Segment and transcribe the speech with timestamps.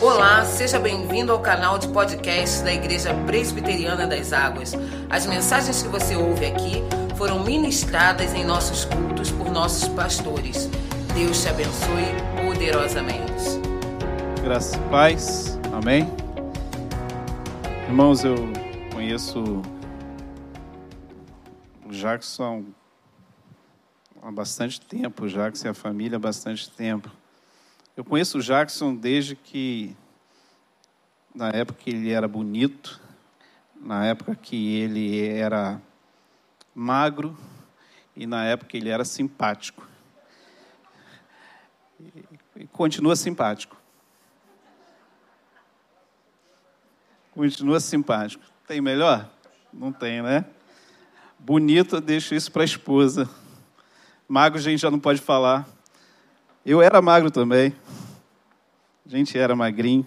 [0.00, 4.72] Olá, seja bem-vindo ao canal de podcast da Igreja Presbiteriana das Águas.
[5.10, 6.84] As mensagens que você ouve aqui
[7.16, 10.70] foram ministradas em nossos cultos por nossos pastores.
[11.16, 12.04] Deus te abençoe
[12.46, 13.58] poderosamente.
[14.40, 15.58] Graças e paz.
[15.72, 16.08] Amém.
[17.88, 18.36] Irmãos, eu
[18.94, 19.42] conheço
[21.84, 22.66] o Jackson
[24.22, 27.10] há bastante tempo, o Jackson e a família há bastante tempo.
[27.98, 29.96] Eu conheço o Jackson desde que,
[31.34, 33.00] na época que ele era bonito,
[33.74, 35.82] na época que ele era
[36.72, 37.36] magro
[38.14, 39.84] e na época que ele era simpático.
[42.54, 43.76] E continua simpático.
[47.32, 48.44] Continua simpático.
[48.64, 49.28] Tem melhor?
[49.72, 50.44] Não tem, né?
[51.36, 53.28] Bonito, eu deixo isso para a esposa.
[54.28, 55.66] Magro a gente já não pode falar.
[56.66, 57.74] Eu era magro também.
[59.06, 60.06] A gente era magrinho.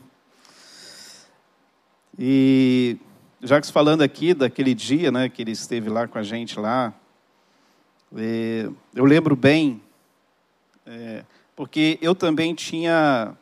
[2.20, 2.98] E
[3.42, 6.94] Jacques falando aqui daquele dia, né, que ele esteve lá com a gente lá,
[8.16, 9.81] é, eu lembro bem,
[10.86, 11.23] é,
[11.56, 13.34] porque eu também tinha,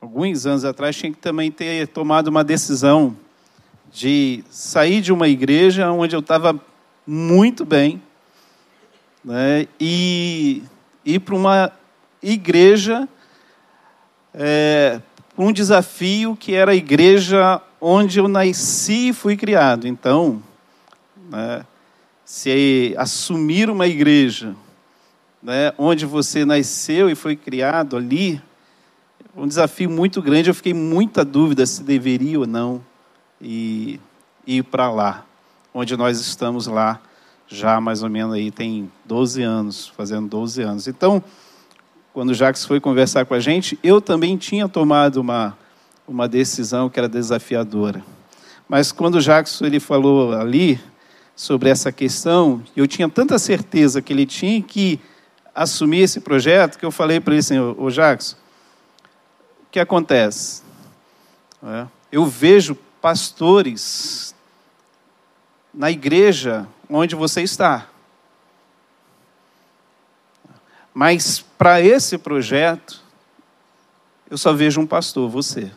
[0.00, 3.16] alguns anos atrás, tinha que também ter tomado uma decisão
[3.90, 6.60] de sair de uma igreja onde eu estava
[7.04, 8.00] muito bem,
[9.24, 10.62] né, e
[11.04, 11.72] ir para uma
[12.22, 13.08] igreja,
[14.34, 15.00] é,
[15.36, 19.88] um desafio que era a igreja onde eu nasci e fui criado.
[19.88, 20.42] Então,
[21.28, 21.64] né,
[22.24, 24.54] se assumir uma igreja
[25.42, 28.40] né, onde você nasceu e foi criado ali,
[29.36, 30.48] um desafio muito grande.
[30.48, 32.82] Eu fiquei muita dúvida se deveria ou não
[33.40, 34.00] ir,
[34.46, 35.26] ir para lá,
[35.74, 37.00] onde nós estamos lá
[37.52, 40.88] já mais ou menos aí tem 12 anos, fazendo 12 anos.
[40.88, 41.22] Então,
[42.12, 45.56] quando o Jacques foi conversar com a gente, eu também tinha tomado uma,
[46.08, 48.02] uma decisão que era desafiadora.
[48.68, 50.80] Mas quando o Jacques ele falou ali
[51.36, 54.98] sobre essa questão, eu tinha tanta certeza que ele tinha que
[55.54, 58.32] assumir esse projeto que eu falei para ele assim, ô Jacques,
[59.66, 60.62] o que acontece?
[61.62, 64.34] É, eu vejo pastores
[65.72, 66.66] na igreja
[66.98, 67.88] onde você está.
[70.92, 73.02] Mas para esse projeto,
[74.30, 75.72] eu só vejo um pastor, você.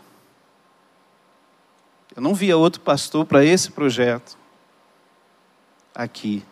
[2.15, 4.37] Eu não via outro pastor para esse projeto
[5.93, 6.43] aqui.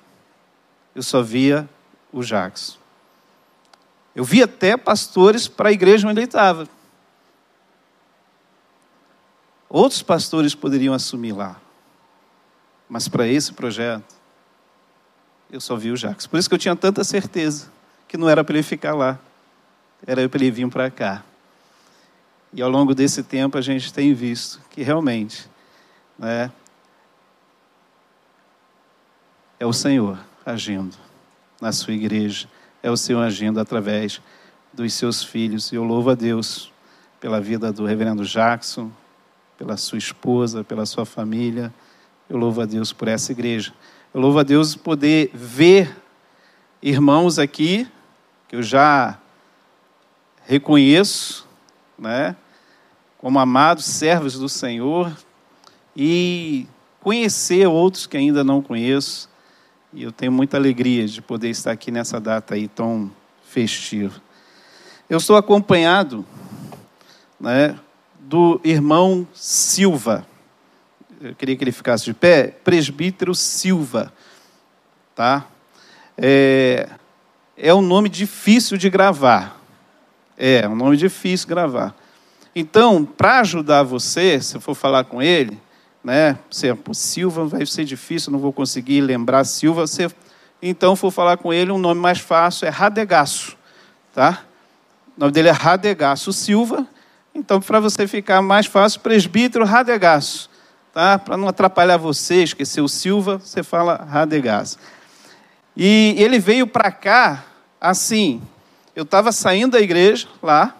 [0.95, 1.67] Eu só via
[2.11, 2.77] o Jackson.
[4.15, 6.67] Eu via até pastores para a igreja onde ele estava.
[9.67, 11.59] Outros pastores poderiam assumir lá.
[12.87, 14.22] Mas para esse projeto,
[15.53, 16.25] eu só vi o Jacques.
[16.25, 17.71] Por isso que eu tinha tanta certeza
[18.07, 19.19] que não era para ele ficar lá,
[20.05, 21.23] era para ele vir para cá.
[22.51, 25.47] E ao longo desse tempo a gente tem visto que realmente
[26.17, 26.51] né,
[29.59, 30.97] é o Senhor agindo
[31.61, 32.47] na sua igreja,
[32.81, 34.19] é o Senhor agindo através
[34.73, 35.71] dos seus filhos.
[35.71, 36.71] E eu louvo a Deus
[37.19, 38.91] pela vida do reverendo Jackson,
[39.55, 41.71] pela sua esposa, pela sua família.
[42.27, 43.71] Eu louvo a Deus por essa igreja.
[44.13, 45.97] Eu louvo a Deus poder ver
[46.83, 47.87] irmãos aqui
[48.47, 49.17] que eu já
[50.45, 51.47] reconheço,
[51.97, 52.35] né,
[53.17, 55.11] como amados servos do Senhor
[55.97, 56.67] e
[57.01, 59.27] conhecer outros que ainda não conheço.
[59.91, 63.11] E eu tenho muita alegria de poder estar aqui nessa data aí tão
[63.43, 64.21] festiva.
[65.09, 66.23] Eu estou acompanhado,
[67.39, 67.79] né,
[68.19, 70.23] do irmão Silva
[71.23, 74.11] eu queria que ele ficasse de pé, presbítero Silva,
[75.15, 75.45] tá?
[76.17, 76.89] É,
[77.55, 79.57] é um nome difícil de gravar.
[80.37, 81.95] É, é um nome difícil de gravar.
[82.53, 85.57] Então, para ajudar você, se for falar com ele,
[86.03, 90.11] né, é Silva vai ser difícil, não vou conseguir lembrar Silva, você,
[90.61, 93.55] então for falar com ele, um nome mais fácil é Radegaço,
[94.13, 94.43] tá?
[95.15, 96.85] O nome dele é Radegaço Silva,
[97.33, 100.51] então para você ficar mais fácil, presbítero Radegaço
[100.93, 101.17] tá?
[101.17, 104.77] Para não atrapalhar você, esquecer o Silva, você fala Radegás.
[105.75, 107.43] E ele veio para cá
[107.81, 108.41] assim.
[108.95, 110.75] Eu estava saindo da igreja lá,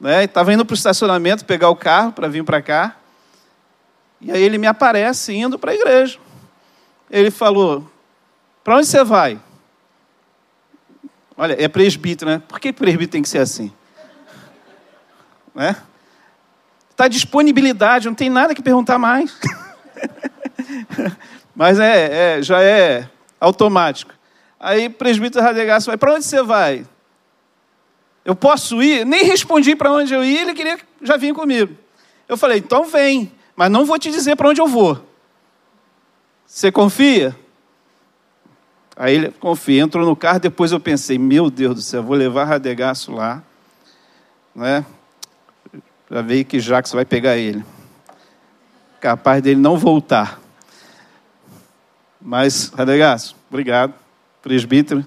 [0.00, 0.24] né?
[0.24, 2.96] Estava indo para o estacionamento pegar o carro para vir para cá.
[4.20, 6.18] E aí ele me aparece indo para a igreja.
[7.08, 7.88] Ele falou:
[8.64, 9.40] Para onde você vai?
[11.36, 12.42] Olha, é presbítero, né?
[12.48, 13.72] Por que presbítero tem que ser assim?
[15.54, 15.76] Né?
[16.96, 19.38] Está disponibilidade, não tem nada que perguntar mais.
[21.54, 23.06] Mas é, é, já é
[23.38, 24.14] automático.
[24.58, 26.86] Aí presbítero Radegaço vai, para onde você vai?
[28.24, 29.04] Eu posso ir?
[29.04, 31.76] Nem respondi para onde eu ia, ele queria já vir comigo.
[32.26, 34.98] Eu falei: então vem, mas não vou te dizer para onde eu vou.
[36.46, 37.36] Você confia?
[38.96, 42.44] Aí ele confia, entrou no carro, depois eu pensei, meu Deus do céu, vou levar
[42.44, 43.42] Radegaço lá,
[44.54, 44.82] né?
[46.10, 47.64] Já veio que Jacques vai pegar ele.
[49.00, 50.38] Capaz dele não voltar.
[52.20, 53.94] Mas, Radegaço, obrigado,
[54.42, 55.06] presbítero.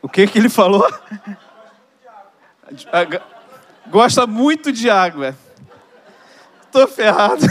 [0.00, 0.88] O que que ele falou?
[3.88, 5.36] Gosta muito de água.
[6.64, 7.44] Estou ferrado.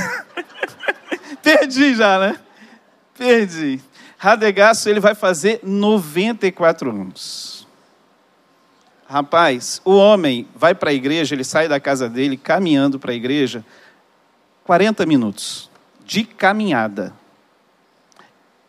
[1.43, 2.39] Perdi já, né?
[3.17, 3.81] Perdi.
[4.17, 7.60] Radegaço, ele vai fazer 94 anos.
[9.11, 13.13] Rapaz, o homem vai para a igreja, ele sai da casa dele caminhando para a
[13.13, 13.65] igreja
[14.63, 15.69] 40 minutos
[16.05, 17.13] de caminhada.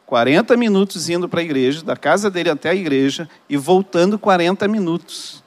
[0.04, 4.66] 40 minutos indo para a igreja, da casa dele até a igreja e voltando 40
[4.66, 5.44] minutos.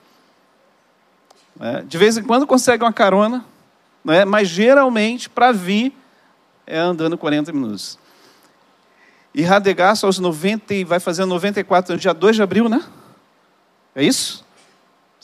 [1.59, 3.43] É, de vez em quando consegue uma carona,
[4.01, 4.23] né?
[4.23, 5.93] mas geralmente para vir
[6.65, 7.99] é andando 40 minutos.
[9.33, 12.81] E Radegast aos 90, vai fazer 94 anos, dia 2 de abril, né?
[13.93, 14.44] É isso?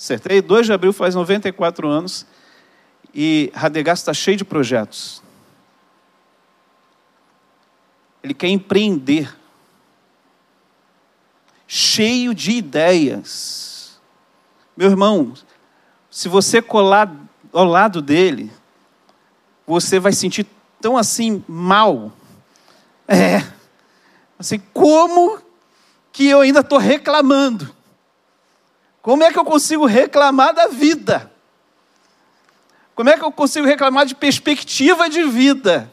[0.02, 0.42] Acertei?
[0.42, 2.26] 2 de abril faz 94 anos.
[3.14, 5.22] E Radegast está cheio de projetos.
[8.24, 9.32] Ele quer empreender.
[11.68, 14.02] Cheio de ideias.
[14.76, 15.36] Meu irmão,
[16.10, 17.16] se você colar
[17.54, 18.52] ao lado dele,
[19.68, 20.48] você vai sentir
[20.82, 22.12] tão assim mal.
[23.08, 23.46] É.
[24.40, 25.40] Assim, como
[26.12, 27.81] que eu ainda estou reclamando?
[29.02, 31.32] Como é que eu consigo reclamar da vida?
[32.94, 35.92] Como é que eu consigo reclamar de perspectiva de vida?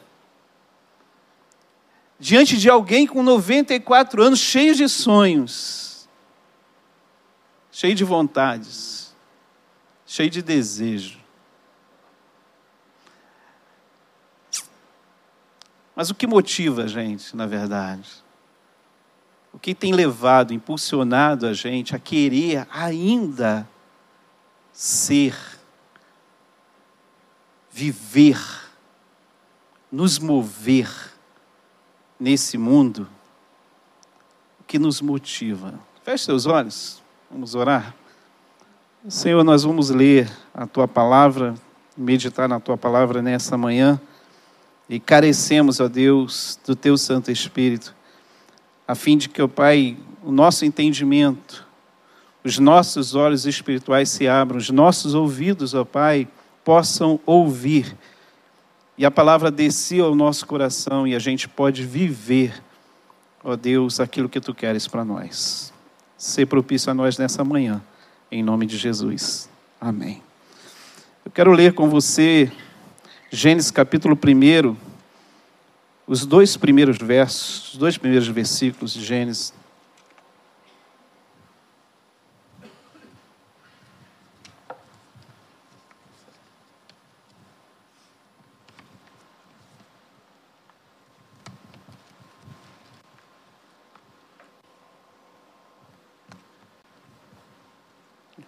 [2.19, 6.07] Diante de alguém com 94 anos, cheio de sonhos,
[7.71, 9.15] cheio de vontades,
[10.05, 11.19] cheio de desejo.
[15.95, 18.23] Mas o que motiva a gente, na verdade?
[19.51, 23.67] O que tem levado, impulsionado a gente a querer ainda
[24.71, 25.35] ser,
[27.71, 28.39] viver,
[29.91, 30.89] nos mover
[32.19, 33.07] nesse mundo?
[34.59, 35.73] O que nos motiva?
[36.03, 37.95] Feche seus olhos, vamos orar.
[39.07, 41.55] Senhor, nós vamos ler a tua palavra,
[41.97, 43.99] meditar na tua palavra nessa manhã.
[44.89, 47.95] E carecemos, ó Deus, do teu Santo Espírito,
[48.89, 51.63] a fim de que, ó Pai, o nosso entendimento,
[52.43, 56.27] os nossos olhos espirituais se abram, os nossos ouvidos, ó Pai,
[56.65, 57.95] possam ouvir.
[58.97, 62.63] E a palavra descia ao nosso coração e a gente pode viver,
[63.43, 65.71] ó Deus, aquilo que tu queres para nós.
[66.17, 67.83] Ser propício a nós nessa manhã,
[68.31, 69.47] em nome de Jesus.
[69.79, 70.23] Amém.
[71.23, 72.51] Eu quero ler com você
[73.29, 74.88] Gênesis capítulo 1,
[76.09, 79.53] os dois primeiros versos, os dois primeiros versículos de Gênesis.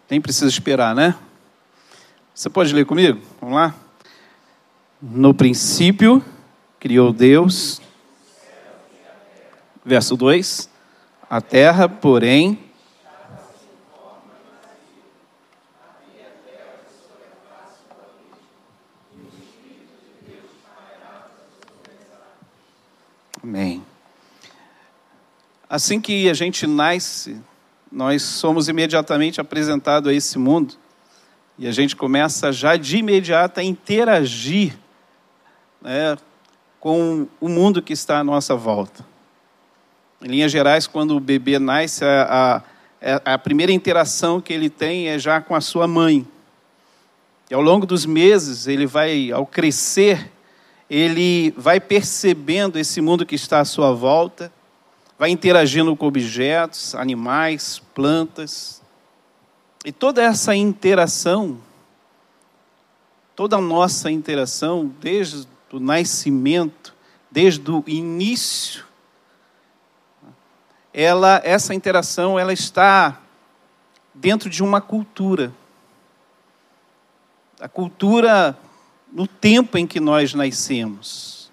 [0.10, 1.16] Nem precisa esperar, né?
[2.34, 3.22] Você pode ler comigo?
[3.40, 3.76] Vamos lá?
[5.00, 6.26] No princípio,
[6.82, 7.80] criou Deus.
[9.86, 10.68] Verso 2:
[11.30, 12.60] A terra, porém,
[23.44, 23.84] Amém.
[25.68, 27.42] Assim que a gente nasce,
[27.92, 30.76] nós somos imediatamente apresentados a esse mundo
[31.58, 34.78] e a gente começa já de imediato a interagir
[35.82, 36.18] né,
[36.82, 39.06] com o mundo que está à nossa volta.
[40.20, 42.64] Em linhas gerais, quando o bebê nasce, a,
[43.00, 46.28] a, a primeira interação que ele tem é já com a sua mãe.
[47.50, 50.32] E ao longo dos meses, ele vai, ao crescer,
[50.90, 54.52] ele vai percebendo esse mundo que está à sua volta,
[55.20, 58.82] vai interagindo com objetos, animais, plantas.
[59.86, 61.60] E toda essa interação,
[63.36, 66.94] toda a nossa interação, desde do nascimento,
[67.32, 68.84] desde o início,
[70.94, 73.22] ela, essa interação ela está
[74.14, 75.54] dentro de uma cultura.
[77.58, 78.58] A cultura
[79.14, 81.50] no tempo em que nós nascemos.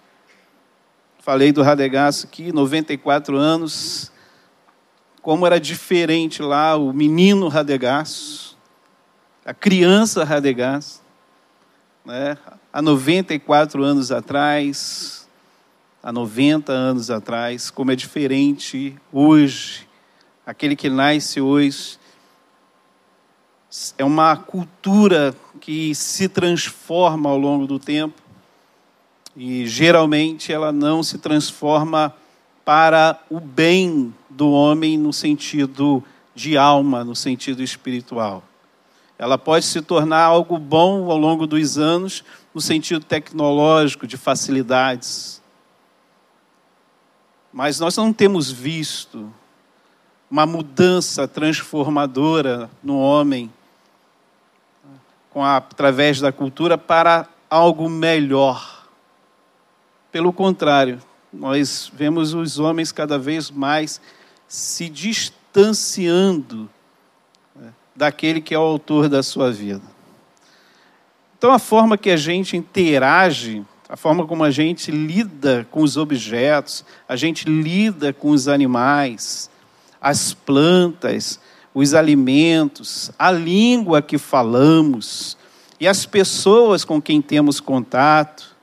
[1.20, 4.10] Falei do Radegaço aqui, 94 anos,
[5.22, 8.56] como era diferente lá o menino Radegás,
[9.44, 11.00] a criança Radegás,
[12.04, 12.36] né?
[12.72, 15.28] Há 94 anos atrás,
[16.02, 19.86] há 90 anos atrás, como é diferente hoje,
[20.46, 21.98] aquele que nasce hoje.
[23.96, 28.22] É uma cultura que se transforma ao longo do tempo
[29.36, 32.14] e geralmente ela não se transforma
[32.64, 36.02] para o bem do homem no sentido
[36.34, 38.42] de alma, no sentido espiritual.
[39.18, 42.24] Ela pode se tornar algo bom ao longo dos anos,
[42.58, 45.40] no sentido tecnológico, de facilidades.
[47.52, 49.32] Mas nós não temos visto
[50.28, 53.48] uma mudança transformadora no homem
[55.30, 58.88] com a, através da cultura para algo melhor.
[60.10, 60.98] Pelo contrário,
[61.32, 64.00] nós vemos os homens cada vez mais
[64.48, 66.68] se distanciando
[67.54, 69.97] né, daquele que é o autor da sua vida.
[71.38, 75.96] Então, a forma que a gente interage, a forma como a gente lida com os
[75.96, 79.48] objetos, a gente lida com os animais,
[80.00, 81.38] as plantas,
[81.72, 85.38] os alimentos, a língua que falamos
[85.78, 88.56] e as pessoas com quem temos contato,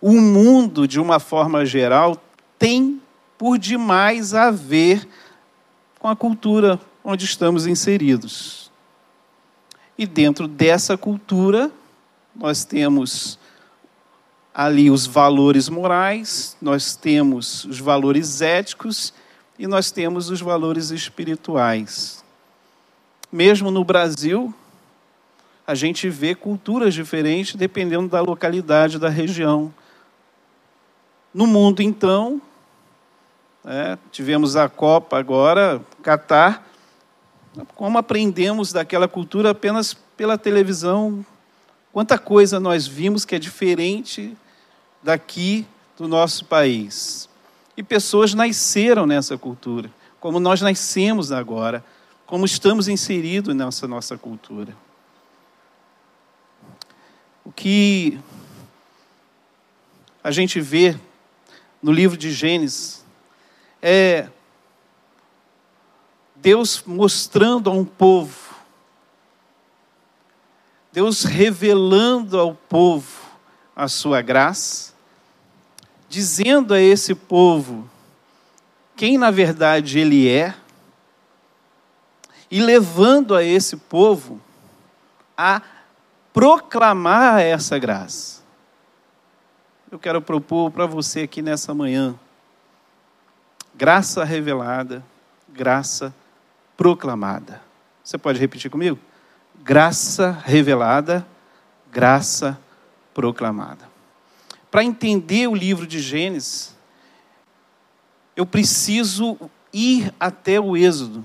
[0.00, 2.16] o mundo, de uma forma geral,
[2.58, 2.98] tem
[3.36, 5.06] por demais a ver
[5.98, 8.72] com a cultura onde estamos inseridos.
[9.98, 11.70] E dentro dessa cultura,
[12.34, 13.38] nós temos
[14.54, 19.12] ali os valores morais, nós temos os valores éticos
[19.58, 22.22] e nós temos os valores espirituais.
[23.30, 24.54] Mesmo no Brasil,
[25.66, 29.72] a gente vê culturas diferentes dependendo da localidade, da região.
[31.32, 32.42] No mundo, então,
[33.64, 36.68] é, tivemos a Copa agora, Catar.
[37.74, 41.24] Como aprendemos daquela cultura apenas pela televisão?
[41.92, 44.36] Quanta coisa nós vimos que é diferente
[45.02, 47.28] daqui do nosso país.
[47.76, 51.84] E pessoas nasceram nessa cultura, como nós nascemos agora,
[52.26, 54.74] como estamos inseridos nessa nossa cultura.
[57.44, 58.18] O que
[60.24, 60.96] a gente vê
[61.82, 63.04] no livro de Gênesis
[63.82, 64.28] é
[66.36, 68.51] Deus mostrando a um povo,
[70.92, 73.22] Deus revelando ao povo
[73.74, 74.92] a sua graça,
[76.08, 77.88] dizendo a esse povo
[78.94, 80.54] quem na verdade ele é,
[82.50, 84.40] e levando a esse povo
[85.36, 85.62] a
[86.32, 88.42] proclamar essa graça.
[89.90, 92.18] Eu quero propor para você aqui nessa manhã
[93.74, 95.02] Graça revelada,
[95.48, 96.14] graça
[96.76, 97.62] proclamada.
[98.04, 98.98] Você pode repetir comigo?
[99.64, 101.24] Graça revelada,
[101.92, 102.58] graça
[103.14, 103.88] proclamada.
[104.72, 106.74] Para entender o livro de Gênesis,
[108.34, 109.38] eu preciso
[109.72, 111.24] ir até o Êxodo.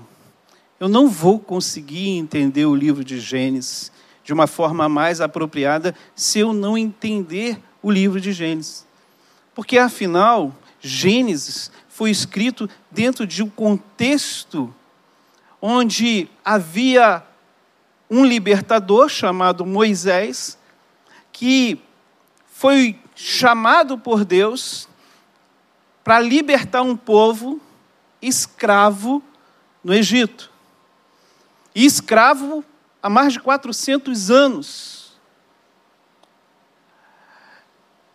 [0.78, 3.90] Eu não vou conseguir entender o livro de Gênesis
[4.22, 8.86] de uma forma mais apropriada se eu não entender o livro de Gênesis.
[9.52, 14.72] Porque afinal, Gênesis foi escrito dentro de um contexto
[15.60, 17.24] onde havia
[18.10, 20.58] um libertador chamado Moisés,
[21.32, 21.80] que
[22.46, 24.88] foi chamado por Deus
[26.02, 27.60] para libertar um povo
[28.22, 29.22] escravo
[29.84, 30.50] no Egito.
[31.74, 32.64] E escravo
[33.02, 35.12] há mais de 400 anos.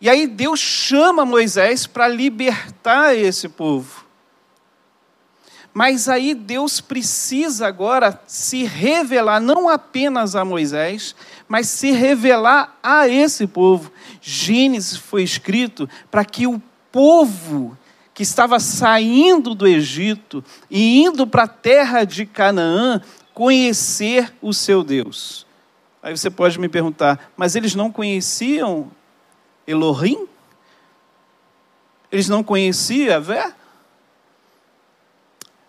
[0.02, 4.03] E aí Deus chama Moisés para libertar esse povo.
[5.74, 11.16] Mas aí Deus precisa agora se revelar, não apenas a Moisés,
[11.48, 13.92] mas se revelar a esse povo.
[14.22, 16.62] Gênesis foi escrito para que o
[16.92, 17.76] povo
[18.14, 23.02] que estava saindo do Egito e indo para a terra de Canaã
[23.34, 25.48] conhecer o seu Deus.
[26.04, 28.92] Aí você pode me perguntar, mas eles não conheciam
[29.66, 30.28] Elohim?
[32.12, 33.56] Eles não conheciam Vé?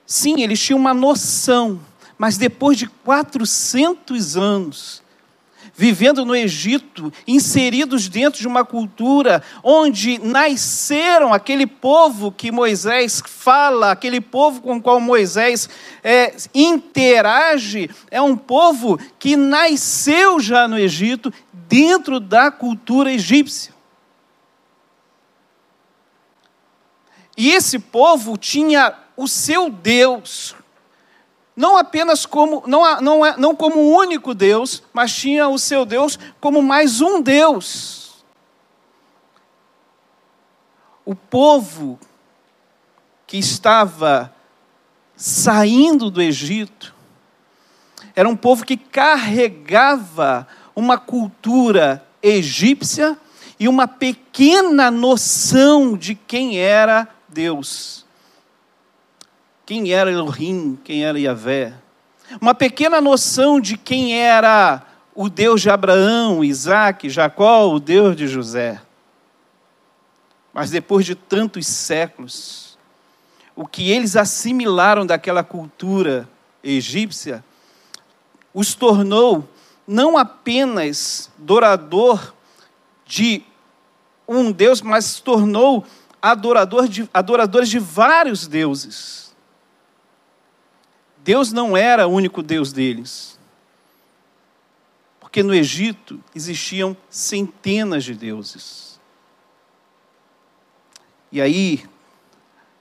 [0.06, 1.80] Sim, eles tinham uma noção,
[2.18, 5.02] mas depois de 400 anos,
[5.74, 13.90] vivendo no Egito, inseridos dentro de uma cultura onde nasceram aquele povo que Moisés fala,
[13.90, 15.68] aquele povo com o qual Moisés
[16.02, 23.74] é, interage, é um povo que nasceu já no Egito, dentro da cultura egípcia.
[27.36, 30.54] E esse povo tinha o seu Deus
[31.56, 35.84] não apenas como não, não, é, não como um único Deus, mas tinha o seu
[35.84, 38.24] Deus como mais um Deus.
[41.04, 41.98] O povo
[43.26, 44.34] que estava
[45.16, 46.94] saindo do Egito
[48.16, 53.16] era um povo que carregava uma cultura egípcia
[53.60, 58.03] e uma pequena noção de quem era Deus.
[59.66, 61.74] Quem era Elohim, quem era Yahvé.
[62.40, 64.82] Uma pequena noção de quem era
[65.14, 68.80] o Deus de Abraão, Isaac, Jacó, o Deus de José.
[70.52, 72.78] Mas depois de tantos séculos,
[73.56, 76.28] o que eles assimilaram daquela cultura
[76.62, 77.44] egípcia
[78.54, 79.48] os tornou
[79.86, 82.32] não apenas adorador
[83.04, 83.42] de
[84.26, 85.84] um Deus, mas tornou
[86.22, 89.23] adorador de, adoradores de vários deuses.
[91.24, 93.38] Deus não era o único Deus deles.
[95.18, 99.00] Porque no Egito existiam centenas de deuses.
[101.32, 101.82] E aí,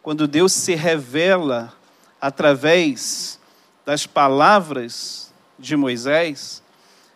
[0.02, 1.74] quando Deus se revela
[2.20, 3.40] através
[3.86, 6.62] das palavras de Moisés,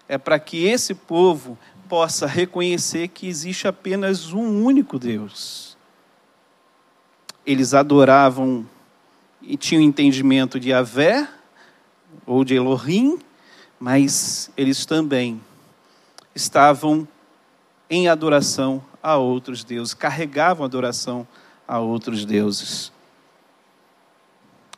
[0.07, 5.77] é para que esse povo possa reconhecer que existe apenas um único Deus.
[7.45, 8.65] Eles adoravam
[9.47, 11.27] e tinham entendimento de Avé
[12.25, 13.17] ou de Elohim,
[13.79, 15.41] mas eles também
[16.35, 17.07] estavam
[17.89, 21.25] em adoração a outros deuses, carregavam adoração
[21.65, 22.91] a outros deuses.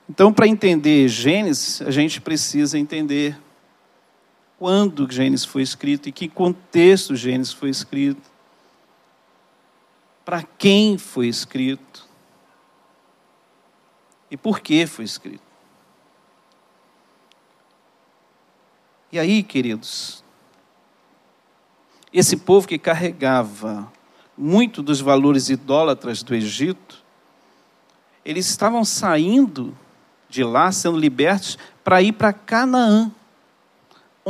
[0.07, 3.39] Então, para entender Gênesis, a gente precisa entender
[4.59, 8.29] quando Gênesis foi escrito e que contexto Gênesis foi escrito,
[10.23, 12.08] para quem foi escrito
[14.29, 15.43] e por que foi escrito.
[19.12, 20.24] E aí, queridos,
[22.13, 23.92] esse povo que carregava
[24.37, 27.03] muito dos valores idólatras do Egito,
[28.24, 29.75] eles estavam saindo
[30.29, 33.11] de lá, sendo libertos, para ir para Canaã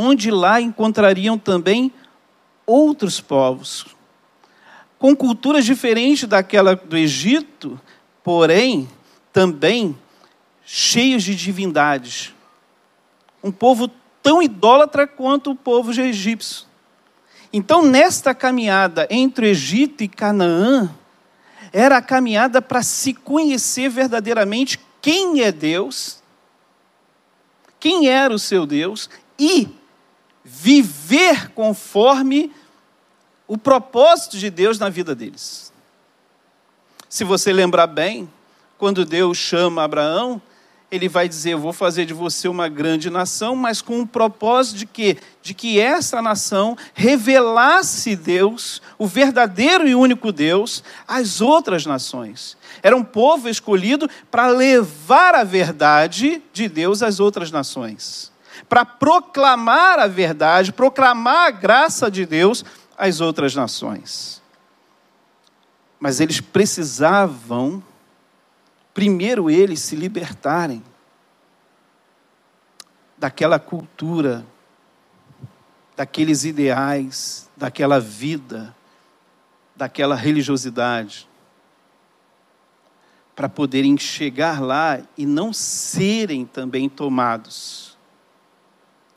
[0.02, 1.92] onde lá encontrariam também
[2.66, 3.86] outros povos,
[4.98, 7.80] com culturas diferentes daquela do Egito,
[8.24, 8.88] porém
[9.32, 9.98] também
[10.66, 12.34] cheios de divindades.
[13.44, 13.90] Um povo
[14.22, 16.68] tão idólatra quanto o povo egípcio.
[17.52, 20.94] Então, nesta caminhada entre o Egito e Canaã,
[21.74, 26.22] era a caminhada para se conhecer verdadeiramente quem é Deus,
[27.80, 29.70] quem era o seu Deus e
[30.44, 32.52] viver conforme
[33.48, 35.74] o propósito de Deus na vida deles.
[37.08, 38.30] Se você lembrar bem,
[38.80, 40.42] quando Deus chama Abraão,
[40.90, 44.78] ele vai dizer: Eu vou fazer de você uma grande nação, mas com o propósito
[44.78, 45.18] de quê?
[45.44, 52.58] De que essa nação revelasse Deus, o verdadeiro e único Deus, às outras nações.
[52.82, 58.32] Era um povo escolhido para levar a verdade de Deus às outras nações
[58.70, 62.64] para proclamar a verdade, proclamar a graça de Deus
[62.98, 64.42] às outras nações.
[66.00, 67.84] Mas eles precisavam,
[69.00, 70.84] primeiro eles, se libertarem
[73.18, 74.46] daquela cultura,
[75.96, 78.76] daqueles ideais, daquela vida,
[79.74, 81.30] daquela religiosidade,
[83.34, 87.98] para poderem chegar lá e não serem também tomados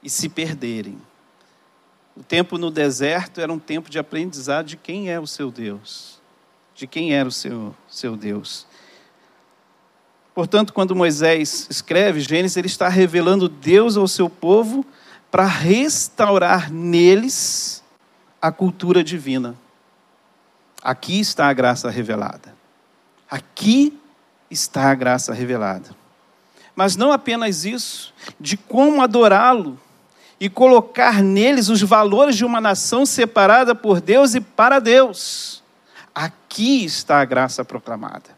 [0.01, 0.97] e se perderem.
[2.17, 6.21] O tempo no deserto era um tempo de aprendizado de quem é o seu Deus,
[6.73, 8.71] de quem era o seu, seu Deus.
[10.35, 14.85] Portanto, quando Moisés escreve Gênesis, ele está revelando Deus ao seu povo
[15.31, 17.83] para restaurar neles
[18.41, 19.55] a cultura divina.
[20.83, 22.55] Aqui está a graça revelada.
[23.31, 23.99] Aqui
[24.51, 25.95] está a graça revelada.
[26.75, 29.79] Mas não apenas isso, de como adorá-lo
[30.41, 35.63] e colocar neles os valores de uma nação separada por Deus e para Deus.
[36.15, 38.32] Aqui está a graça proclamada.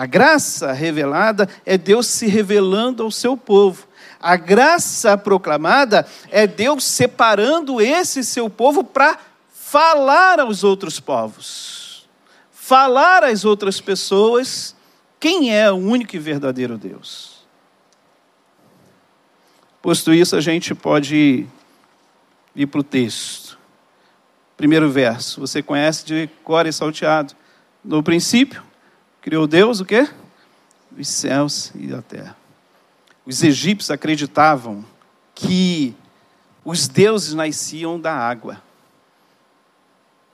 [0.00, 3.86] A graça revelada é Deus se revelando ao seu povo.
[4.18, 9.18] A graça proclamada é Deus separando esse seu povo para
[9.52, 12.08] falar aos outros povos,
[12.50, 14.74] falar às outras pessoas
[15.20, 17.46] quem é o único e verdadeiro Deus.
[19.82, 21.46] Posto isso, a gente pode
[22.56, 23.58] ir para o texto.
[24.56, 27.34] Primeiro verso, você conhece de cor e salteado.
[27.84, 28.69] No princípio,
[29.20, 30.08] criou Deus o quê?
[30.96, 32.36] Os céus e a terra.
[33.24, 34.84] os egípcios acreditavam
[35.34, 35.94] que
[36.64, 38.62] os deuses nasciam da água.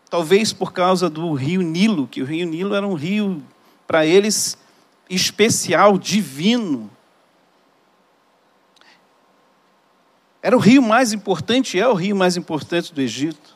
[0.08, 3.42] Talvez por causa do rio Nilo, que o rio Nilo era um rio,
[3.86, 4.56] para eles,
[5.10, 6.90] especial, divino.
[10.40, 13.55] Era o rio mais importante, é o rio mais importante do Egito.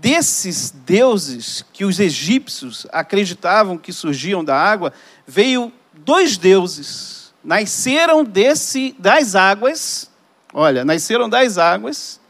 [0.00, 4.92] Desses deuses que os egípcios acreditavam que surgiam da água,
[5.26, 7.32] veio dois deuses.
[7.42, 10.08] Nasceram desse das águas
[10.52, 12.20] Olha, nasceram das águas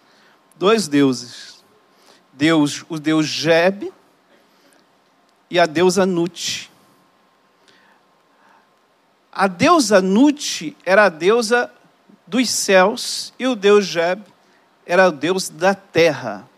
[0.57, 1.65] dois deuses.
[2.33, 3.93] Deus, o deus Jeb
[5.51, 6.71] e a deusa Nut.
[9.33, 11.73] A deusa Nut era a deusa
[12.27, 14.23] dos céus e o deus Jeb
[14.85, 16.49] era o deus da terra.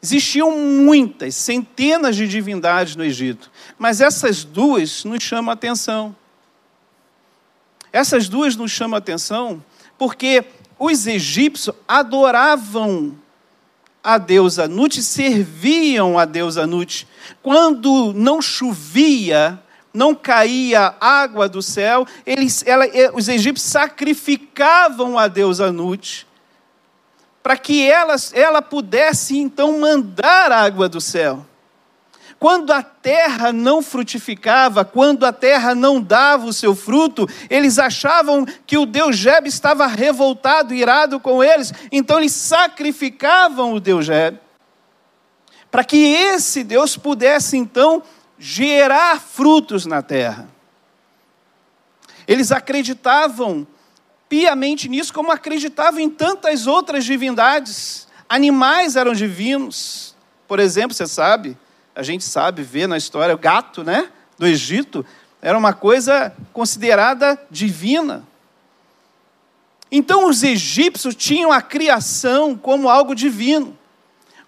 [0.00, 6.14] Existiam muitas, centenas de divindades no Egito, mas essas duas nos chamam a atenção.
[7.92, 9.62] Essas duas nos chamam a atenção
[9.98, 10.44] porque
[10.78, 13.18] os egípcios adoravam
[14.04, 17.08] a deusa Nut, serviam a deusa Nut.
[17.42, 19.60] Quando não chovia,
[19.92, 22.84] não caía água do céu, eles, ela,
[23.14, 26.27] os egípcios sacrificavam a deusa Nut
[27.48, 31.46] para que ela, ela pudesse então mandar água do céu.
[32.38, 38.44] Quando a terra não frutificava, quando a terra não dava o seu fruto, eles achavam
[38.66, 44.38] que o Deus Jeb estava revoltado, irado com eles, então eles sacrificavam o Deus Jeb,
[45.70, 48.02] para que esse Deus pudesse então
[48.38, 50.50] gerar frutos na terra.
[52.26, 53.66] Eles acreditavam
[54.28, 58.06] piamente nisso, como acreditavam em tantas outras divindades.
[58.28, 60.14] Animais eram divinos.
[60.46, 61.56] Por exemplo, você sabe,
[61.94, 65.04] a gente sabe, vê na história, o gato né, do Egito
[65.40, 68.26] era uma coisa considerada divina.
[69.90, 73.76] Então os egípcios tinham a criação como algo divino,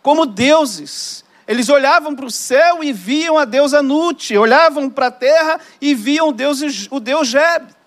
[0.02, 1.24] como deuses.
[1.46, 5.94] Eles olhavam para o céu e viam a deusa Nut, olhavam para a terra e
[5.94, 7.79] viam o deus, o deus Jeb.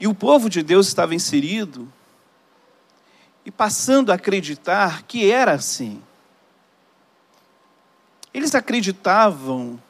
[0.00, 1.86] E o povo de Deus estava inserido
[3.44, 6.02] e passando a acreditar que era assim.
[8.32, 9.80] Eles acreditavam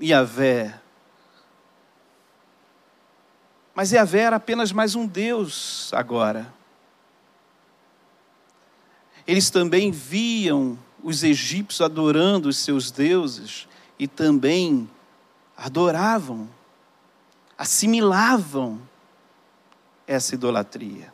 [0.00, 0.80] em Yahvé,
[3.74, 6.54] mas Yahvé era apenas mais um Deus agora.
[9.26, 13.66] Eles também viam os egípcios adorando os seus deuses
[13.98, 14.88] e também
[15.56, 16.48] adoravam,
[17.58, 18.80] assimilavam
[20.06, 21.12] essa idolatria.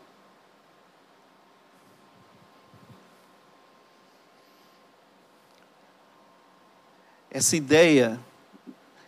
[7.30, 8.20] Essa ideia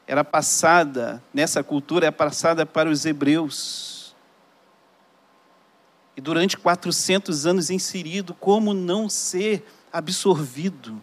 [0.06, 4.14] era passada, nessa cultura, é passada para os hebreus.
[6.16, 11.02] E durante 400 anos inserido, como não ser absorvido?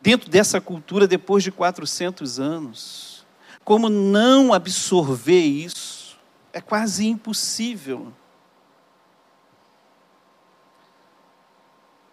[0.00, 3.26] Dentro dessa cultura, depois de 400 anos,
[3.64, 5.97] como não absorver isso?
[6.58, 8.12] É quase impossível.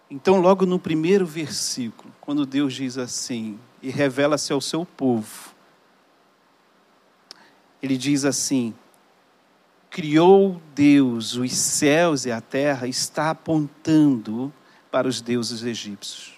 [0.08, 5.56] Então, logo no primeiro versículo, quando Deus diz assim, e revela-se ao seu povo,
[7.82, 8.76] ele diz assim:
[9.90, 14.54] Criou Deus os céus e a terra, está apontando
[14.92, 16.35] para os deuses egípcios.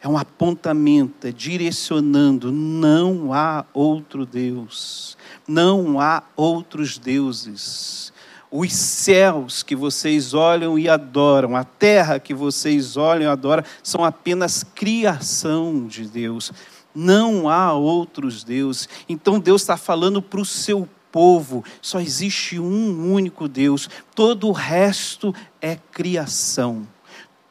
[0.00, 5.16] É um apontamento, é direcionando, não há outro Deus,
[5.48, 8.12] não há outros deuses
[8.50, 14.04] os céus que vocês olham e adoram, a terra que vocês olham e adoram, são
[14.04, 16.52] apenas criação de Deus.
[16.94, 18.88] Não há outros deuses.
[19.08, 24.52] Então Deus está falando para o seu povo: só existe um único Deus, todo o
[24.52, 26.86] resto é criação.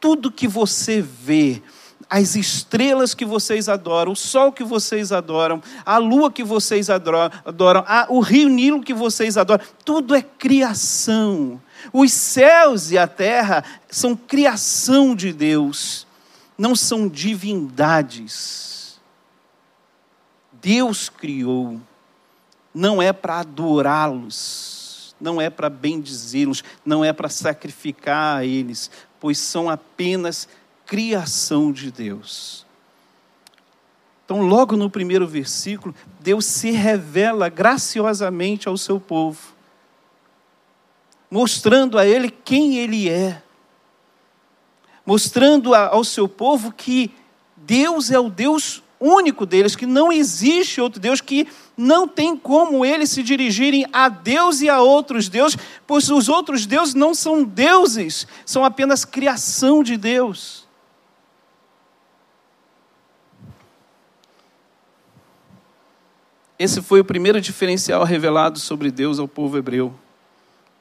[0.00, 1.62] Tudo que você vê,
[2.08, 7.30] as estrelas que vocês adoram, o sol que vocês adoram, a lua que vocês adoram,
[8.08, 11.60] o rio Nilo que vocês adoram, tudo é criação.
[11.92, 16.06] Os céus e a terra são criação de Deus,
[16.56, 19.00] não são divindades.
[20.52, 21.80] Deus criou,
[22.72, 29.38] não é para adorá-los, não é para bendizê-los, não é para sacrificar a eles, pois
[29.38, 30.65] são apenas criação
[31.72, 32.66] de Deus.
[34.24, 39.54] Então, logo no primeiro versículo, Deus se revela graciosamente ao seu povo,
[41.30, 43.40] mostrando a ele quem ele é,
[45.04, 47.12] mostrando ao seu povo que
[47.56, 51.46] Deus é o Deus único deles, que não existe outro Deus, que
[51.76, 56.66] não tem como eles se dirigirem a Deus e a outros deuses, pois os outros
[56.66, 60.65] deuses não são deuses, são apenas criação de Deus.
[66.58, 69.94] Esse foi o primeiro diferencial revelado sobre Deus ao povo hebreu.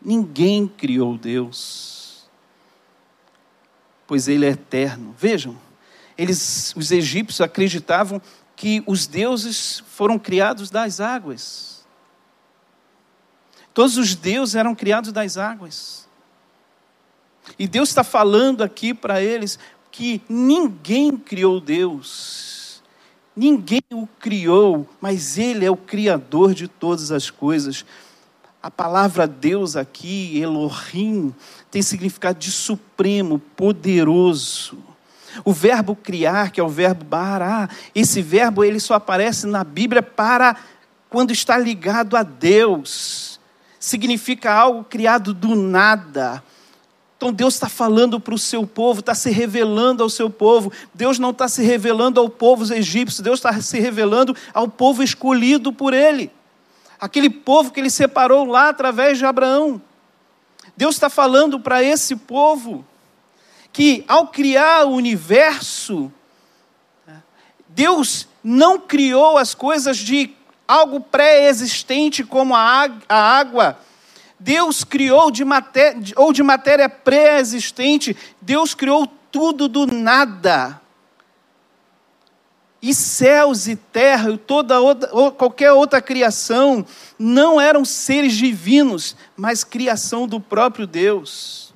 [0.01, 2.27] Ninguém criou Deus,
[4.07, 5.13] pois Ele é eterno.
[5.17, 5.57] Vejam,
[6.17, 8.21] eles, os egípcios acreditavam
[8.55, 11.85] que os deuses foram criados das águas.
[13.73, 16.07] Todos os deuses eram criados das águas.
[17.59, 19.59] E Deus está falando aqui para eles
[19.91, 22.54] que ninguém criou Deus.
[23.35, 27.85] Ninguém o criou, mas Ele é o Criador de todas as coisas.
[28.63, 31.35] A palavra Deus aqui, Elohim,
[31.69, 34.77] tem significado de supremo, poderoso.
[35.43, 40.01] O verbo criar, que é o verbo bará, esse verbo ele só aparece na Bíblia
[40.01, 40.55] para
[41.09, 43.39] quando está ligado a Deus.
[43.79, 46.41] Significa algo criado do nada
[47.17, 50.71] então Deus está falando para o seu povo, está se revelando ao seu povo.
[50.93, 55.71] Deus não está se revelando ao povo egípcio, Deus está se revelando ao povo escolhido
[55.71, 56.29] por Ele.
[56.99, 59.81] Aquele povo que Ele separou lá através de Abraão.
[60.75, 62.85] Deus está falando para esse povo
[63.71, 66.11] que ao criar o universo,
[67.69, 70.33] Deus não criou as coisas de
[70.67, 73.77] algo pré-existente como a água
[74.39, 80.81] Deus criou de matéria, ou de matéria pré-existente, Deus criou tudo do nada.
[82.81, 86.85] E céus e terra, e toda outra, ou qualquer outra criação,
[87.17, 91.73] não eram seres divinos, mas criação do próprio Deus.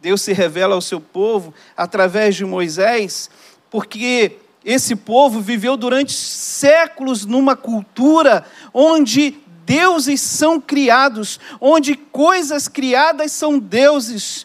[0.00, 3.30] Deus se revela ao seu povo através de Moisés,
[3.70, 9.38] porque esse povo viveu durante séculos numa cultura onde
[9.70, 14.44] deuses são criados, onde coisas criadas são deuses.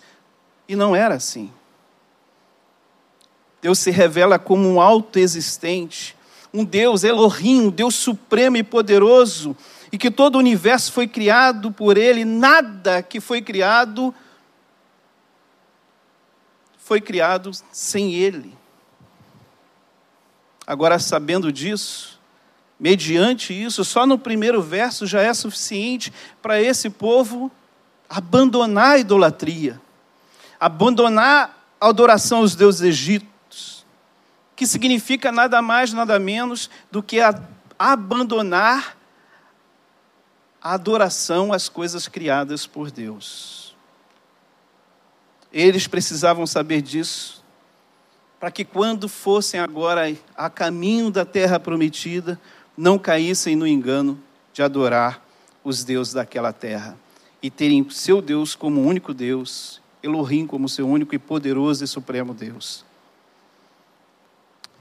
[0.69, 1.51] E não era assim.
[3.59, 6.15] Deus se revela como um autoexistente,
[6.53, 9.57] um Deus Elohim, um Deus supremo e poderoso,
[9.91, 14.13] e que todo o universo foi criado por Ele, nada que foi criado
[16.77, 18.55] foi criado sem Ele.
[20.67, 22.14] Agora, sabendo disso,
[22.79, 26.11] Mediante isso, só no primeiro verso já é suficiente
[26.41, 27.49] para esse povo
[28.09, 29.81] abandonar a idolatria,
[30.59, 33.85] abandonar a adoração aos deuses egípcios,
[34.55, 37.33] que significa nada mais, nada menos do que a,
[37.79, 38.97] abandonar
[40.61, 43.75] a adoração às coisas criadas por Deus.
[45.51, 47.43] Eles precisavam saber disso,
[48.39, 52.39] para que quando fossem agora a caminho da terra prometida,
[52.77, 54.19] não caíssem no engano
[54.53, 55.21] de adorar
[55.63, 56.97] os deuses daquela terra
[57.41, 62.33] e terem seu Deus como único Deus, Elohim como seu único e poderoso e supremo
[62.33, 62.85] Deus.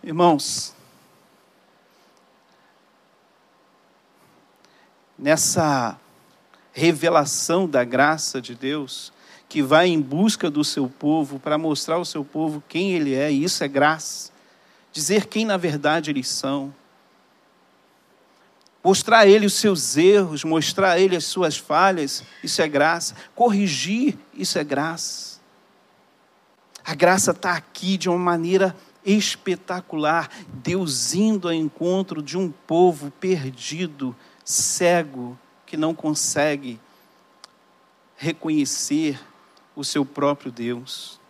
[0.02, 0.74] Irmãos,
[5.18, 5.98] nessa
[6.72, 9.12] revelação da graça de Deus,
[9.48, 13.32] que vai em busca do seu povo para mostrar ao seu povo quem ele é,
[13.32, 14.32] e isso é graça.
[14.92, 16.74] Dizer quem na verdade eles são
[18.84, 23.16] mostrar a ele os seus erros, mostrar a ele as suas falhas, isso é graça.
[23.34, 25.40] Corrigir, isso é graça.
[26.84, 30.28] A graça está aqui de uma maneira espetacular.
[30.48, 36.78] Deus indo ao encontro de um povo perdido, cego, que não consegue
[38.16, 39.18] reconhecer
[39.74, 41.23] o seu próprio Deus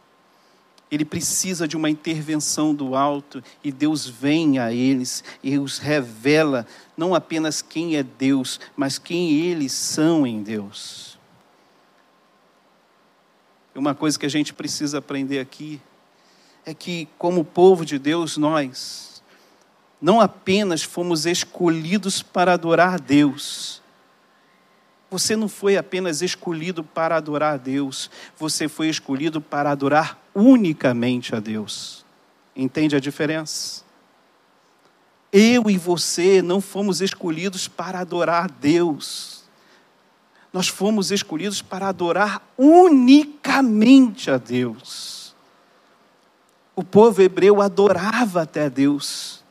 [0.95, 6.67] ele precisa de uma intervenção do alto e Deus vem a eles e os revela
[6.97, 11.19] não apenas quem é Deus, mas quem eles são em Deus.
[13.75, 15.81] Uma coisa que a gente precisa aprender aqui
[16.65, 19.21] é que, como povo de Deus, nós
[20.01, 23.83] não apenas fomos escolhidos para adorar Deus,
[25.11, 31.41] você não foi apenas escolhido para adorar Deus, você foi escolhido para adorar unicamente a
[31.41, 32.05] Deus.
[32.57, 33.83] Entende a diferença?
[35.33, 39.45] Eu e você não fomos escolhidos para adorar Deus.
[40.53, 45.35] Nós fomos escolhidos para adorar unicamente a Deus.
[46.77, 49.45] O povo hebreu adorava até Deus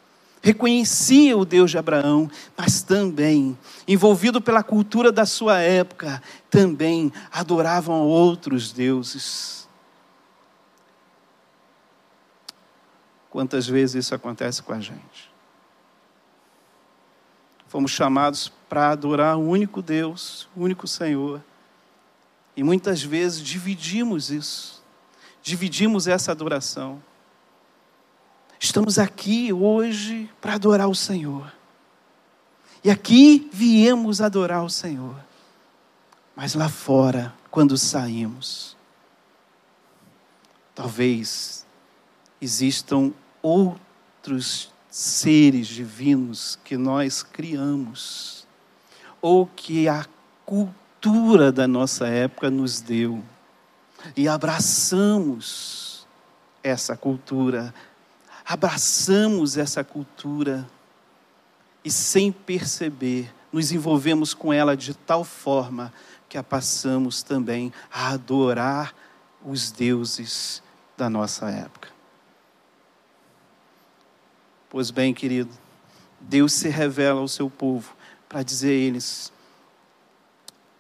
[0.43, 8.02] reconhecia o Deus de Abraão, mas também, envolvido pela cultura da sua época, também adoravam
[8.02, 9.62] outros deuses.
[13.34, 15.34] Quantas vezes isso acontece com a gente?
[17.67, 21.43] Fomos chamados para adorar o único Deus, o único Senhor.
[22.56, 24.84] E muitas vezes dividimos isso,
[25.41, 27.02] dividimos essa adoração.
[28.60, 31.52] Estamos aqui hoje para adorar o Senhor.
[32.84, 35.15] E aqui viemos adorar o Senhor.
[36.36, 38.78] Mas lá fora, quando saímos,
[40.76, 41.65] talvez
[42.39, 43.12] existam
[43.43, 48.47] outros seres divinos que nós criamos,
[49.21, 50.06] ou que a
[50.45, 53.21] cultura da nossa época nos deu,
[54.15, 56.08] e abraçamos
[56.63, 57.73] essa cultura,
[58.45, 60.67] abraçamos essa cultura,
[61.84, 65.93] e sem perceber, nos envolvemos com ela de tal forma
[66.29, 68.95] que a passamos também a adorar
[69.45, 70.63] os deuses
[70.97, 71.92] da nossa época.
[74.73, 75.51] Pois bem, querido,
[76.19, 77.95] Deus se revela ao seu povo
[78.27, 79.31] para dizer a eles: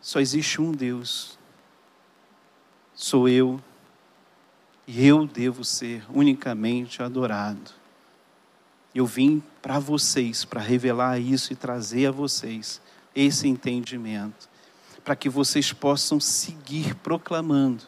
[0.01, 1.37] só existe um Deus,
[2.95, 3.61] sou eu,
[4.87, 7.69] e eu devo ser unicamente adorado.
[8.95, 12.81] Eu vim para vocês, para revelar isso e trazer a vocês
[13.15, 14.49] esse entendimento,
[15.05, 17.83] para que vocês possam seguir proclamando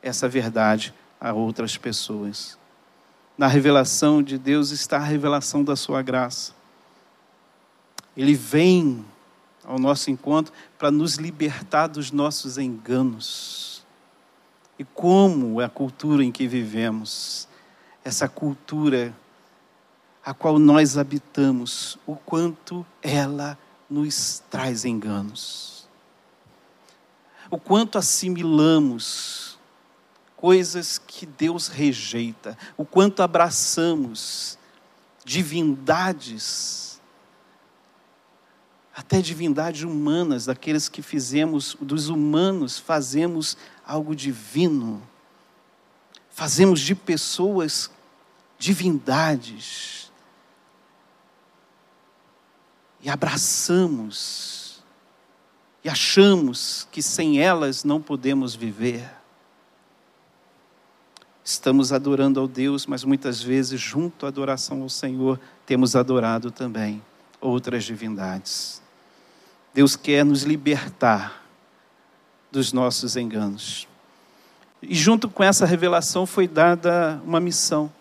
[0.00, 2.56] essa verdade a outras pessoas.
[3.36, 6.52] Na revelação de Deus está a revelação da sua graça.
[8.16, 9.04] Ele vem
[9.64, 13.84] ao nosso encontro para nos libertar dos nossos enganos.
[14.78, 17.48] E como é a cultura em que vivemos,
[18.04, 19.14] essa cultura
[20.24, 23.58] a qual nós habitamos, o quanto ela
[23.90, 25.86] nos traz enganos.
[27.50, 29.43] O quanto assimilamos
[30.44, 34.58] coisas que Deus rejeita, o quanto abraçamos
[35.24, 37.00] divindades,
[38.94, 45.02] até divindades humanas, daqueles que fizemos, dos humanos, fazemos algo divino,
[46.28, 47.90] fazemos de pessoas
[48.58, 50.12] divindades,
[53.00, 54.84] e abraçamos,
[55.82, 59.23] e achamos que sem elas não podemos viver.
[61.44, 67.02] Estamos adorando ao Deus, mas muitas vezes, junto à adoração ao Senhor, temos adorado também
[67.38, 68.80] outras divindades.
[69.74, 71.44] Deus quer nos libertar
[72.50, 73.86] dos nossos enganos.
[74.80, 77.92] E junto com essa revelação foi dada uma missão.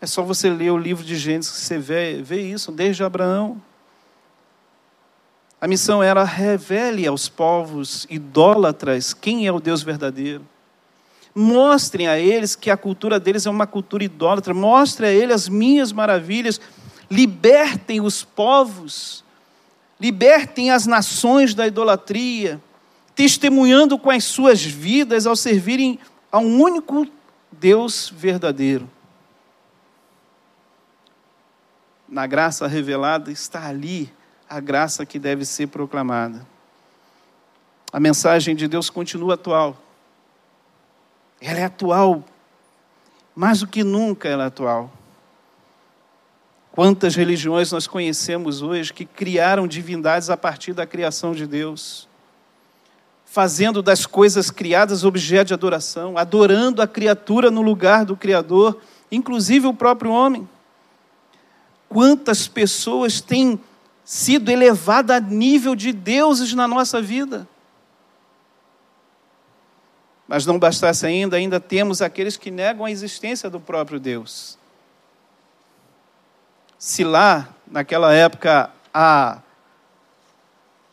[0.00, 3.60] É só você ler o livro de Gênesis que você vê, vê isso, desde Abraão.
[5.60, 10.42] A missão era revele aos povos idólatras quem é o Deus verdadeiro.
[11.34, 14.52] Mostrem a eles que a cultura deles é uma cultura idólatra.
[14.52, 16.60] Mostrem a eles as minhas maravilhas.
[17.10, 19.24] Libertem os povos.
[20.00, 22.60] Libertem as nações da idolatria.
[23.14, 25.98] Testemunhando com as suas vidas ao servirem
[26.32, 27.06] a um único
[27.52, 28.88] Deus verdadeiro.
[32.08, 34.12] Na graça revelada está ali
[34.48, 36.44] a graça que deve ser proclamada.
[37.92, 39.76] A mensagem de Deus continua atual
[41.40, 42.24] ela é atual.
[43.34, 44.92] Mais do que nunca ela é atual.
[46.72, 52.08] Quantas religiões nós conhecemos hoje que criaram divindades a partir da criação de Deus,
[53.24, 59.66] fazendo das coisas criadas objeto de adoração, adorando a criatura no lugar do Criador, inclusive
[59.66, 60.48] o próprio homem.
[61.88, 63.58] Quantas pessoas têm
[64.04, 67.48] sido elevadas a nível de deuses na nossa vida?
[70.30, 74.56] Mas não bastasse ainda, ainda temos aqueles que negam a existência do próprio Deus.
[76.78, 79.40] Se lá, naquela época, há,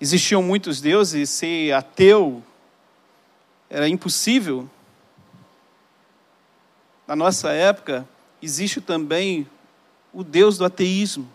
[0.02, 2.44] existiam muitos deuses, ser ateu
[3.70, 4.68] era impossível,
[7.06, 8.10] na nossa época,
[8.42, 9.48] existe também
[10.12, 11.32] o Deus do ateísmo.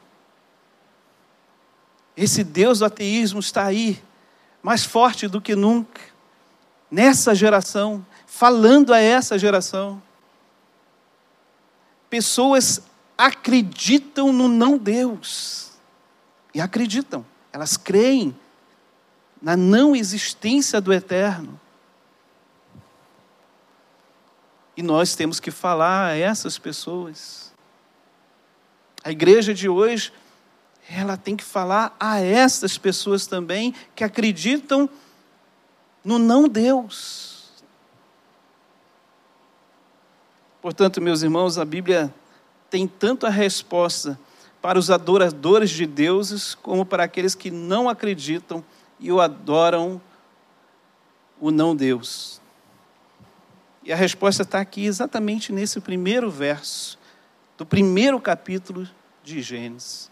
[2.16, 4.02] Esse Deus do ateísmo está aí,
[4.60, 6.11] mais forte do que nunca
[6.92, 10.02] nessa geração, falando a essa geração.
[12.10, 12.82] Pessoas
[13.16, 15.72] acreditam no não Deus.
[16.52, 18.36] E acreditam, elas creem
[19.40, 21.58] na não existência do eterno.
[24.76, 27.52] E nós temos que falar a essas pessoas.
[29.02, 30.12] A igreja de hoje,
[30.90, 34.90] ela tem que falar a essas pessoas também que acreditam
[36.04, 37.62] no não Deus.
[40.60, 42.12] Portanto, meus irmãos, a Bíblia
[42.70, 44.18] tem tanto a resposta
[44.60, 48.64] para os adoradores de deuses, como para aqueles que não acreditam
[49.00, 50.00] e o adoram
[51.40, 52.40] o não Deus.
[53.82, 56.96] E a resposta está aqui exatamente nesse primeiro verso,
[57.58, 58.88] do primeiro capítulo
[59.24, 60.08] de Gênesis.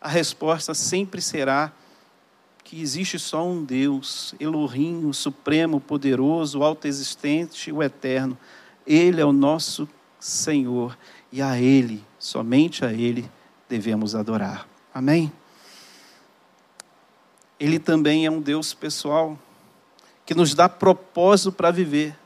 [0.00, 1.70] A resposta sempre será
[2.70, 8.38] que existe só um Deus, Elohim, o Supremo, Poderoso, o Autoexistente, o Eterno.
[8.86, 9.88] Ele é o nosso
[10.20, 10.96] Senhor
[11.32, 13.28] e a Ele, somente a Ele,
[13.68, 14.68] devemos adorar.
[14.94, 15.32] Amém?
[17.58, 19.36] Ele também é um Deus pessoal,
[20.24, 22.16] que nos dá propósito para viver.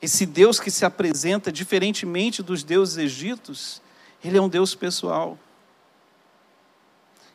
[0.00, 3.82] Esse Deus que se apresenta diferentemente dos deuses egípcios,
[4.22, 5.36] ele é um Deus pessoal.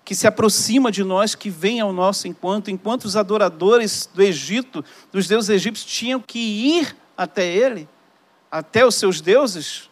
[0.07, 4.81] Que se aproxima de nós, que vem ao nosso encontro, enquanto os adoradores do Egito,
[5.11, 7.89] dos deuses egípcios, tinham que ir até ele,
[8.49, 9.89] até os seus deuses,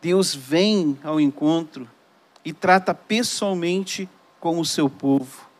[0.00, 1.90] Deus vem ao encontro
[2.44, 4.08] e trata pessoalmente
[4.38, 5.50] com o seu povo.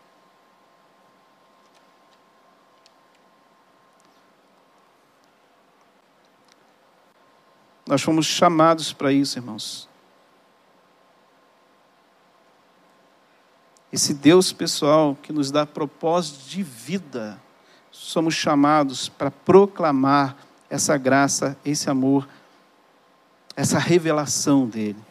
[7.88, 9.85] Nós fomos chamados para isso, irmãos.
[13.96, 17.40] Esse Deus pessoal que nos dá propósito de vida,
[17.90, 20.36] somos chamados para proclamar
[20.68, 22.28] essa graça, esse amor
[23.56, 25.02] essa revelação dele.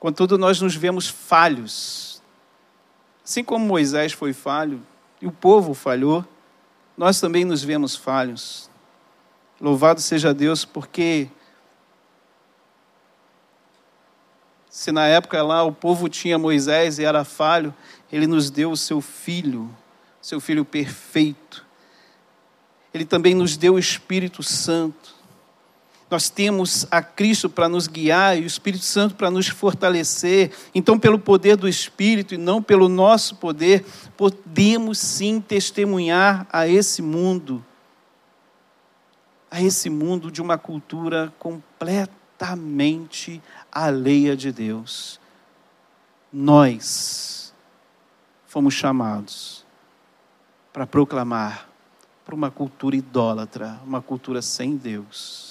[0.00, 2.20] Contudo, nós nos vemos falhos.
[3.24, 4.82] Assim como Moisés foi falho
[5.22, 6.26] e o povo falhou,
[6.96, 8.68] nós também nos vemos falhos.
[9.60, 11.28] Louvado seja Deus, porque
[14.70, 17.74] se na época lá o povo tinha Moisés e era falho,
[18.10, 19.68] ele nos deu o seu filho,
[20.22, 21.66] seu filho perfeito.
[22.94, 25.20] Ele também nos deu o Espírito Santo
[26.10, 30.50] nós temos a Cristo para nos guiar e o Espírito Santo para nos fortalecer.
[30.74, 33.84] Então, pelo poder do Espírito e não pelo nosso poder,
[34.16, 37.64] podemos sim testemunhar a esse mundo,
[39.48, 43.40] a esse mundo de uma cultura completamente
[43.72, 45.20] alheia de Deus.
[46.32, 47.54] Nós
[48.46, 49.64] fomos chamados
[50.72, 51.68] para proclamar
[52.24, 55.50] para uma cultura idólatra, uma cultura sem Deus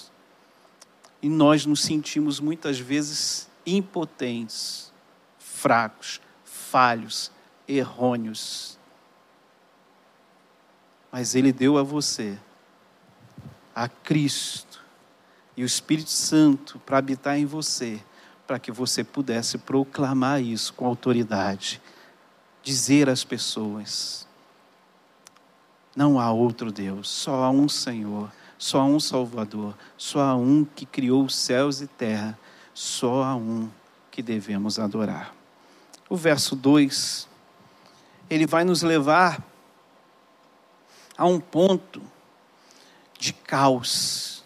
[1.21, 4.91] e nós nos sentimos muitas vezes impotentes,
[5.37, 7.31] fracos, falhos,
[7.67, 8.77] errôneos.
[11.11, 12.37] Mas Ele deu a você,
[13.75, 14.83] a Cristo
[15.57, 18.01] e o Espírito Santo para habitar em você,
[18.49, 21.79] para que você pudesse proclamar isso com autoridade,
[22.63, 24.27] dizer às pessoas:
[25.95, 28.29] não há outro Deus, só há um Senhor
[28.59, 32.37] só há um Salvador, só há um que criou os céus e terra,
[32.73, 33.69] só há um
[34.11, 35.33] que devemos adorar.
[36.09, 37.25] O verso 2,
[38.29, 39.41] ele vai nos levar
[41.17, 42.01] a um ponto
[43.17, 44.38] de caos.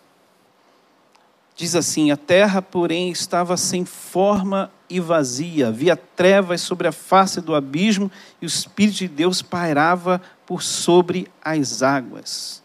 [1.55, 7.41] Diz assim: A terra, porém, estava sem forma e vazia, havia trevas sobre a face
[7.41, 12.61] do abismo e o Espírito de Deus pairava por sobre as águas.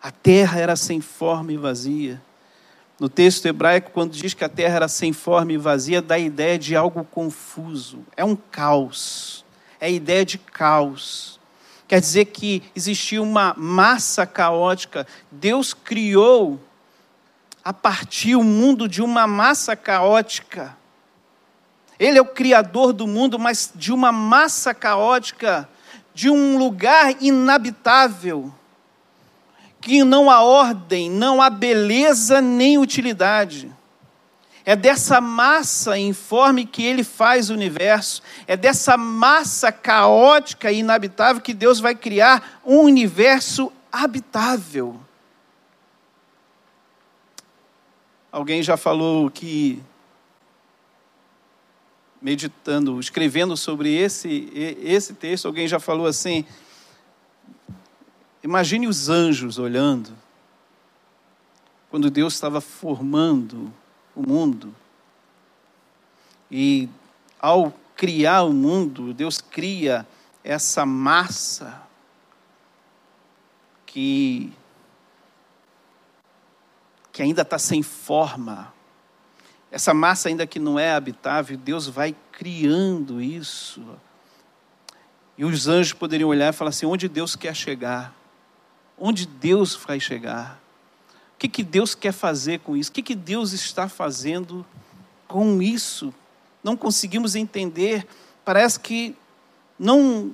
[0.00, 2.20] A terra era sem forma e vazia.
[2.98, 6.18] No texto hebraico, quando diz que a terra era sem forma e vazia, dá a
[6.18, 8.04] ideia de algo confuso.
[8.16, 9.44] É um caos.
[9.80, 11.40] É a ideia de caos.
[11.88, 15.06] Quer dizer que existia uma massa caótica.
[15.30, 16.60] Deus criou
[17.64, 20.76] a partir o mundo de uma massa caótica.
[21.98, 25.68] Ele é o criador do mundo, mas de uma massa caótica,
[26.14, 28.52] de um lugar inabitável
[29.80, 33.70] que não há ordem, não há beleza nem utilidade.
[34.64, 41.42] É dessa massa informe que ele faz o universo, é dessa massa caótica e inabitável
[41.42, 45.00] que Deus vai criar um universo habitável.
[48.32, 49.82] Alguém já falou que,
[52.20, 56.46] meditando, escrevendo sobre esse, esse texto, alguém já falou assim:
[58.42, 60.16] Imagine os anjos olhando,
[61.90, 63.70] quando Deus estava formando
[64.16, 64.74] o mundo.
[66.50, 66.88] E
[67.38, 70.06] ao criar o mundo, Deus cria
[70.42, 71.82] essa massa
[73.84, 74.52] que,
[77.12, 78.72] que ainda está sem forma.
[79.70, 83.82] Essa massa ainda que não é habitável, Deus vai criando isso.
[85.36, 88.14] E os anjos poderiam olhar e falar assim: onde Deus quer chegar?
[89.04, 90.60] onde Deus vai chegar.
[91.36, 92.88] que, que Deus quer fazer com isso?
[92.88, 94.64] O que, que Deus está fazendo
[95.26, 96.14] com isso?
[96.62, 98.06] Não conseguimos entender,
[98.44, 99.16] parece que
[99.76, 100.32] não,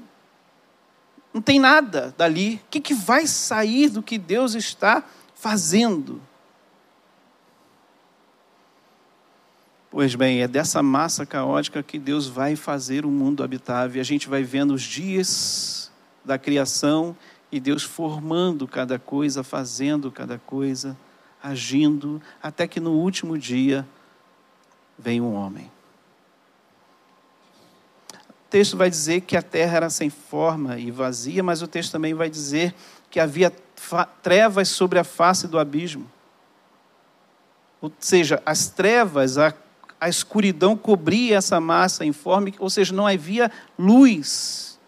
[1.32, 2.56] não tem nada dali.
[2.56, 5.02] O que, que vai sair do que Deus está
[5.34, 6.20] fazendo?
[9.90, 13.96] Pois bem, é dessa massa caótica que Deus vai fazer o mundo habitável.
[13.96, 15.90] E a gente vai vendo os dias
[16.22, 17.16] da criação
[17.50, 20.94] e Deus formando cada coisa, fazendo cada coisa,
[21.42, 23.86] agindo, até que no último dia
[24.98, 25.70] vem um homem.
[28.12, 31.92] O texto vai dizer que a terra era sem forma e vazia, mas o texto
[31.92, 32.74] também vai dizer
[33.10, 33.50] que havia
[34.22, 36.10] trevas sobre a face do abismo.
[37.80, 39.54] Ou seja, as trevas, a
[40.00, 44.78] a escuridão cobria essa massa informe, ou seja, não havia luz.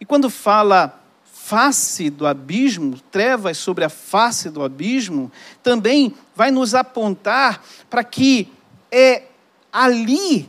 [0.00, 5.30] E quando fala face do abismo, trevas sobre a face do abismo,
[5.62, 8.52] também vai nos apontar para que
[8.90, 9.24] é
[9.72, 10.48] ali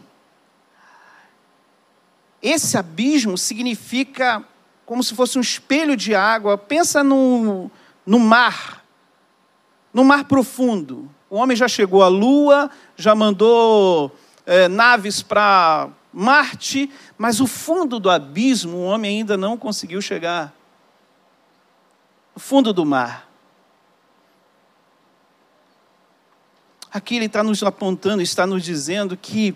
[2.42, 4.44] esse abismo significa
[4.86, 6.58] como se fosse um espelho de água.
[6.58, 7.70] Pensa no,
[8.06, 8.86] no mar,
[9.94, 11.10] no mar profundo.
[11.30, 14.16] O homem já chegou à Lua, já mandou
[14.46, 20.54] é, naves para Marte, mas o fundo do abismo o homem ainda não conseguiu chegar.
[22.34, 23.28] O fundo do mar.
[26.92, 29.56] Aqui ele está nos apontando, está nos dizendo que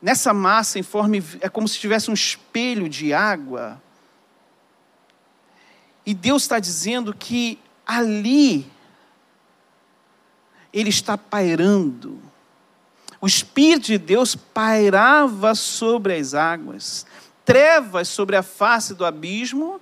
[0.00, 3.80] nessa massa informe é como se tivesse um espelho de água.
[6.04, 8.70] E Deus está dizendo que ali
[10.72, 12.18] ele está pairando.
[13.20, 17.06] O Espírito de Deus pairava sobre as águas,
[17.44, 19.80] trevas sobre a face do abismo,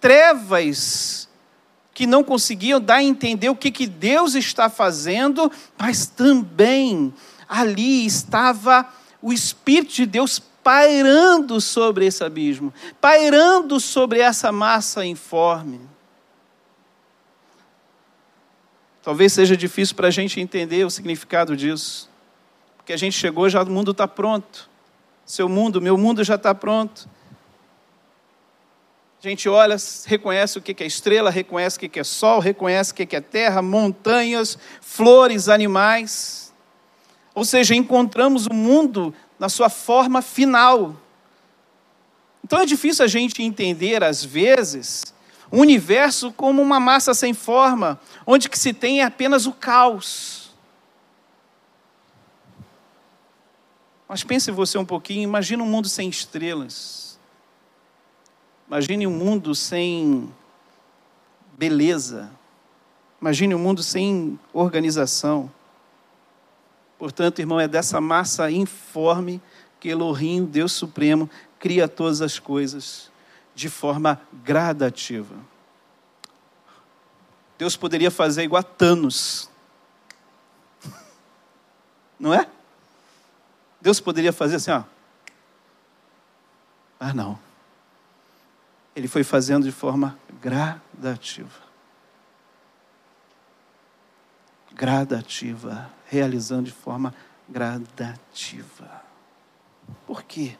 [0.00, 1.28] trevas
[1.92, 7.12] que não conseguiam dar a entender o que, que Deus está fazendo, mas também
[7.48, 8.88] ali estava
[9.20, 15.80] o Espírito de Deus pairando sobre esse abismo, pairando sobre essa massa informe.
[19.08, 22.10] Talvez seja difícil para a gente entender o significado disso.
[22.76, 24.68] Porque a gente chegou, já o mundo está pronto.
[25.24, 27.08] Seu mundo, meu mundo já está pronto.
[29.18, 32.94] A gente olha, reconhece o que é estrela, reconhece o que é sol, reconhece o
[32.94, 36.52] que é terra, montanhas, flores, animais.
[37.34, 40.94] Ou seja, encontramos o mundo na sua forma final.
[42.44, 45.14] Então é difícil a gente entender, às vezes,
[45.50, 50.50] o universo como uma massa sem forma, onde que se tem apenas o caos.
[54.08, 57.18] Mas pense você um pouquinho, imagine um mundo sem estrelas.
[58.66, 60.32] Imagine um mundo sem
[61.56, 62.30] beleza.
[63.20, 65.50] Imagine um mundo sem organização.
[66.98, 69.40] Portanto, irmão, é dessa massa informe
[69.80, 73.10] que Elohim, Deus Supremo, cria todas as coisas
[73.58, 75.34] de forma gradativa.
[77.58, 79.50] Deus poderia fazer igual a Thanos.
[82.20, 82.48] Não é?
[83.80, 84.84] Deus poderia fazer assim, ó.
[87.00, 87.38] Mas não.
[88.94, 91.62] Ele foi fazendo de forma gradativa.
[94.72, 95.90] Gradativa.
[96.06, 97.14] Realizando de forma
[97.48, 99.02] gradativa.
[100.06, 100.56] Por quê?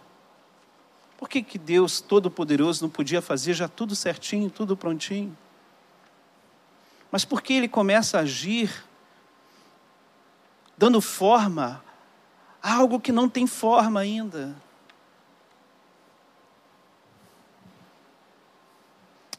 [1.18, 5.36] Por que, que Deus Todo-Poderoso não podia fazer já tudo certinho, tudo prontinho?
[7.10, 8.84] Mas por que ele começa a agir
[10.76, 11.84] dando forma
[12.62, 14.54] a algo que não tem forma ainda?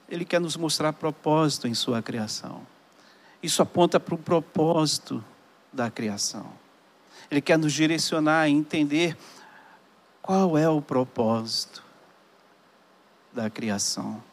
[0.09, 2.67] Ele quer nos mostrar propósito em sua criação.
[3.41, 5.23] Isso aponta para o propósito
[5.71, 6.51] da criação.
[7.31, 9.15] Ele quer nos direcionar a entender
[10.29, 11.83] qual é o propósito
[13.33, 14.23] da criação?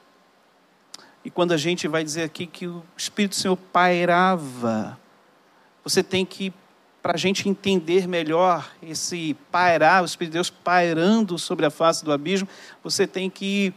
[1.24, 4.99] E quando a gente vai dizer aqui que o Espírito Senhor pairava,
[5.82, 6.53] você tem que,
[7.03, 12.05] para a gente entender melhor esse pairar, o Espírito de Deus pairando sobre a face
[12.05, 12.47] do abismo,
[12.84, 13.72] você tem que,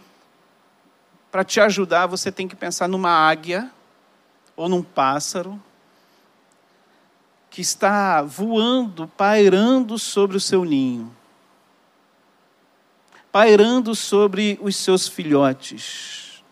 [1.31, 3.71] para te ajudar, você tem que pensar numa águia
[4.57, 5.57] ou num pássaro
[7.49, 11.17] que está voando, pairando sobre o seu ninho
[13.31, 16.43] pairando sobre os seus filhotes,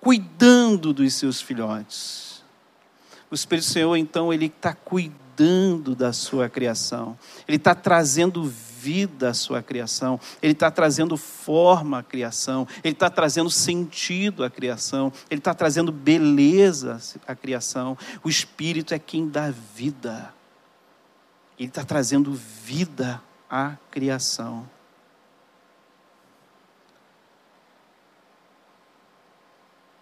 [0.00, 2.42] cuidando dos seus filhotes.
[3.30, 7.16] O Espírito Senhor, então, ele está cuidando da sua criação,
[7.46, 13.08] Ele está trazendo vida à sua criação, Ele está trazendo forma à criação, Ele está
[13.08, 17.96] trazendo sentido à criação, Ele está trazendo beleza à criação.
[18.24, 20.34] O Espírito é quem dá vida,
[21.58, 24.68] Ele está trazendo vida à criação.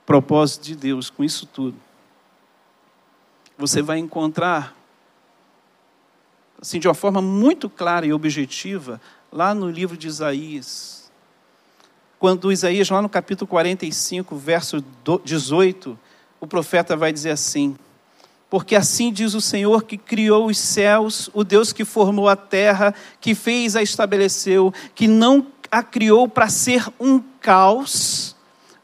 [0.06, 1.76] Propósito de Deus com isso tudo.
[3.58, 4.76] Você vai encontrar
[6.60, 9.00] assim, de uma forma muito clara e objetiva,
[9.32, 11.10] lá no livro de Isaías.
[12.18, 14.84] Quando Isaías, lá no capítulo 45, verso
[15.24, 15.98] 18,
[16.40, 17.76] o profeta vai dizer assim:
[18.48, 22.94] Porque assim diz o Senhor que criou os céus, o Deus que formou a terra,
[23.20, 28.35] que fez a estabeleceu, que não a criou para ser um caos,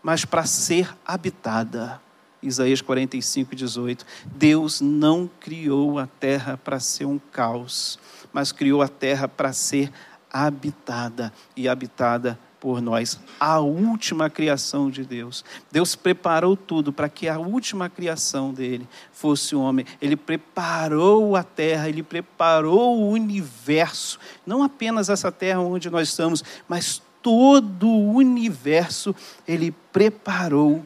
[0.02, 2.00] mas para ser habitada.
[2.42, 4.04] Isaías 45, 18.
[4.26, 7.98] Deus não criou a terra para ser um caos,
[8.32, 9.92] mas criou a terra para ser
[10.32, 15.44] habitada e habitada por nós, a última criação de Deus.
[15.72, 19.84] Deus preparou tudo para que a última criação dele fosse o homem.
[20.00, 26.44] Ele preparou a terra, ele preparou o universo, não apenas essa terra onde nós estamos,
[26.68, 29.14] mas todo o universo
[29.46, 30.84] ele preparou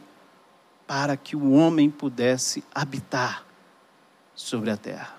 [0.85, 3.45] para que o homem pudesse habitar
[4.33, 5.17] sobre a terra.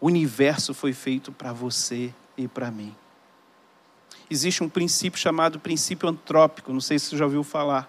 [0.00, 2.94] O universo foi feito para você e para mim.
[4.28, 7.88] Existe um princípio chamado princípio antrópico, não sei se você já ouviu falar.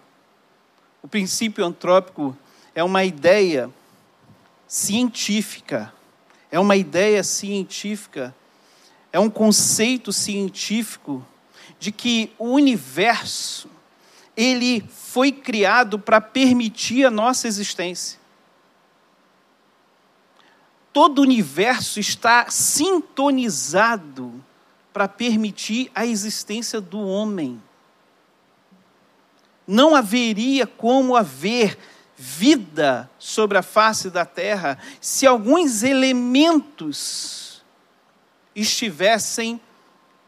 [1.01, 2.37] O princípio antrópico
[2.73, 3.69] é uma ideia
[4.67, 5.93] científica,
[6.51, 8.35] é uma ideia científica,
[9.15, 11.25] é um conceito científico
[11.79, 13.69] de que o universo
[14.35, 18.19] ele foi criado para permitir a nossa existência.
[20.91, 24.33] Todo o universo está sintonizado
[24.91, 27.63] para permitir a existência do homem.
[29.65, 31.79] Não haveria como haver
[32.17, 37.44] vida sobre a face da terra se alguns elementos
[38.55, 39.59] estivessem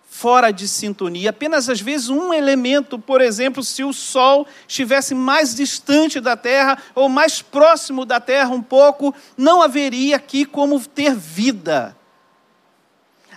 [0.09, 1.29] fora de sintonia.
[1.29, 6.77] Apenas às vezes um elemento, por exemplo, se o Sol estivesse mais distante da Terra
[6.95, 11.95] ou mais próximo da Terra um pouco, não haveria aqui como ter vida.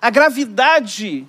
[0.00, 1.28] A gravidade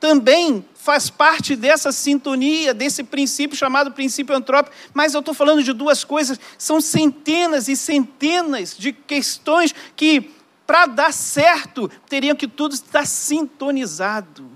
[0.00, 5.72] também faz parte dessa sintonia, desse princípio chamado princípio antrópico, mas eu estou falando de
[5.72, 10.35] duas coisas, são centenas e centenas de questões que
[10.66, 14.50] para dar certo, teriam que tudo estar sintonizado.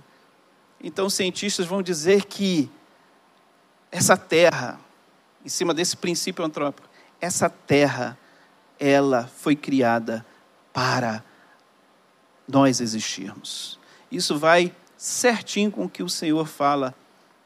[0.83, 2.71] Então, os cientistas vão dizer que
[3.93, 4.81] essa terra,
[5.45, 6.89] em cima desse princípio antrópico,
[7.21, 8.19] essa terra,
[8.79, 10.25] ela foi criada
[10.73, 11.23] para
[12.49, 13.79] nós existirmos.
[14.11, 16.95] Isso vai certinho com o que o Senhor fala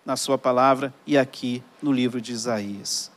[0.04, 3.10] na sua palavra e aqui no livro de Isaías.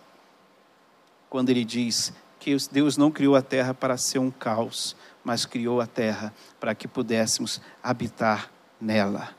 [1.29, 4.95] Quando ele diz que Deus não criou a terra para ser um caos,
[5.27, 8.49] mas criou a terra para que pudéssemos habitar
[8.79, 9.35] nela.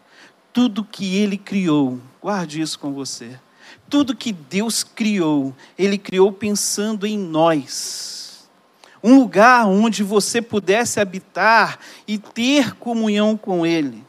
[0.52, 3.40] Tudo que Ele criou, guarde isso com você.
[3.88, 8.50] Tudo que Deus criou, Ele criou pensando em nós.
[9.02, 14.04] Um lugar onde você pudesse habitar e ter comunhão com Ele.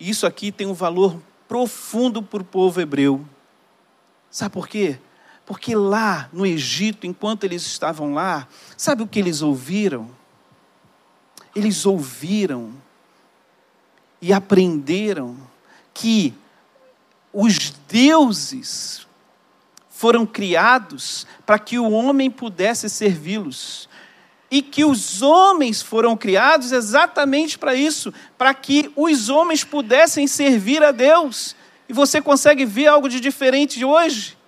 [0.00, 3.22] Isso aqui tem um valor profundo para o povo hebreu.
[4.30, 4.98] Sabe por quê?
[5.44, 10.16] Porque lá no Egito, enquanto eles estavam lá, sabe o que eles ouviram?
[11.58, 12.72] Eles ouviram
[14.22, 15.36] e aprenderam
[15.92, 16.32] que
[17.32, 19.06] os deuses
[19.90, 23.88] foram criados para que o homem pudesse servi-los.
[24.50, 30.82] E que os homens foram criados exatamente para isso, para que os homens pudessem servir
[30.82, 31.56] a Deus.
[31.88, 34.38] E você consegue ver algo de diferente de hoje?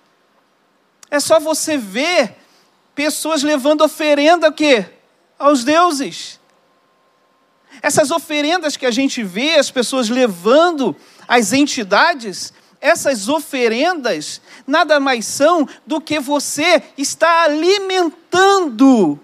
[1.11, 2.37] É só você ver
[2.95, 4.85] pessoas levando oferenda o quê?
[5.37, 6.40] Aos deuses.
[7.81, 10.95] Essas oferendas que a gente vê as pessoas levando
[11.27, 19.19] às entidades, essas oferendas nada mais são do que você está alimentando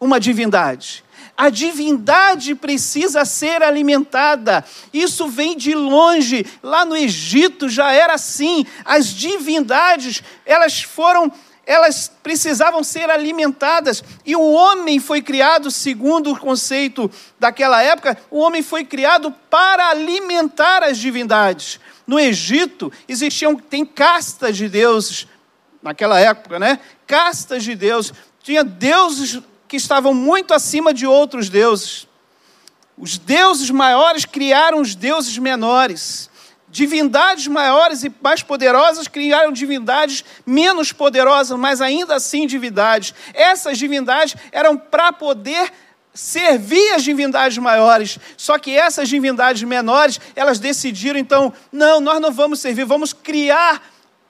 [0.00, 1.04] uma divindade.
[1.36, 4.64] A divindade precisa ser alimentada.
[4.92, 6.46] Isso vem de longe.
[6.62, 8.64] Lá no Egito já era assim.
[8.84, 11.32] As divindades, elas foram
[11.66, 14.02] elas precisavam ser alimentadas.
[14.24, 19.88] E o homem foi criado, segundo o conceito daquela época, o homem foi criado para
[19.88, 21.80] alimentar as divindades.
[22.06, 25.26] No Egito existiam tem castas de deuses
[25.82, 26.80] naquela época, né?
[27.06, 28.12] Castas de deuses.
[28.42, 32.06] Tinha deuses que estavam muito acima de outros deuses.
[32.96, 36.30] Os deuses maiores criaram os deuses menores.
[36.74, 43.14] Divindades maiores e mais poderosas criaram divindades menos poderosas, mas ainda assim divindades.
[43.32, 45.72] Essas divindades eram para poder
[46.12, 48.18] servir as divindades maiores.
[48.36, 53.80] Só que essas divindades menores, elas decidiram então, não, nós não vamos servir, vamos criar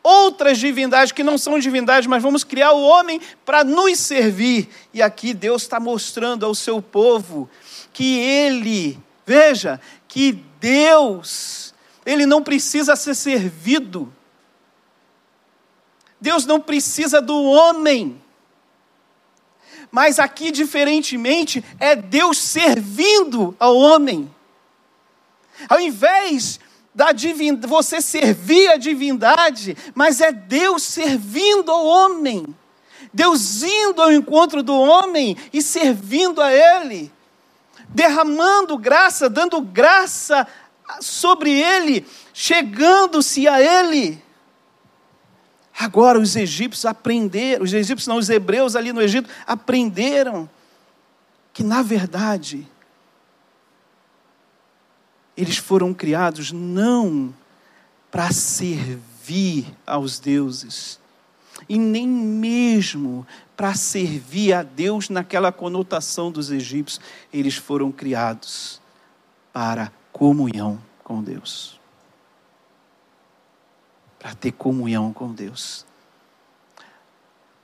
[0.03, 4.69] outras divindades que não são divindades, mas vamos criar o homem para nos servir.
[4.93, 7.49] E aqui Deus está mostrando ao seu povo
[7.91, 11.64] que ele, veja, que Deus
[12.05, 14.13] ele não precisa ser servido.
[16.21, 18.21] Deus não precisa do homem.
[19.91, 24.29] Mas aqui, diferentemente, é Deus servindo ao homem.
[25.69, 26.59] Ao invés
[26.95, 32.47] da divindade, você servir a divindade, mas é Deus servindo ao homem.
[33.13, 37.13] Deus indo ao encontro do homem e servindo a ele,
[37.89, 40.47] derramando graça, dando graça
[41.01, 44.23] sobre ele, chegando-se a ele.
[45.79, 50.49] Agora os egípcios aprenderam, os egípcios não, os hebreus ali no Egito aprenderam
[51.53, 52.67] que na verdade
[55.37, 57.35] eles foram criados não
[58.11, 61.01] para servir aos deuses,
[61.69, 63.27] e nem mesmo
[63.57, 67.01] para servir a Deus naquela conotação dos egípcios,
[67.33, 68.81] eles foram criados
[69.53, 71.79] para comunhão com Deus.
[74.17, 75.85] Para ter comunhão com Deus.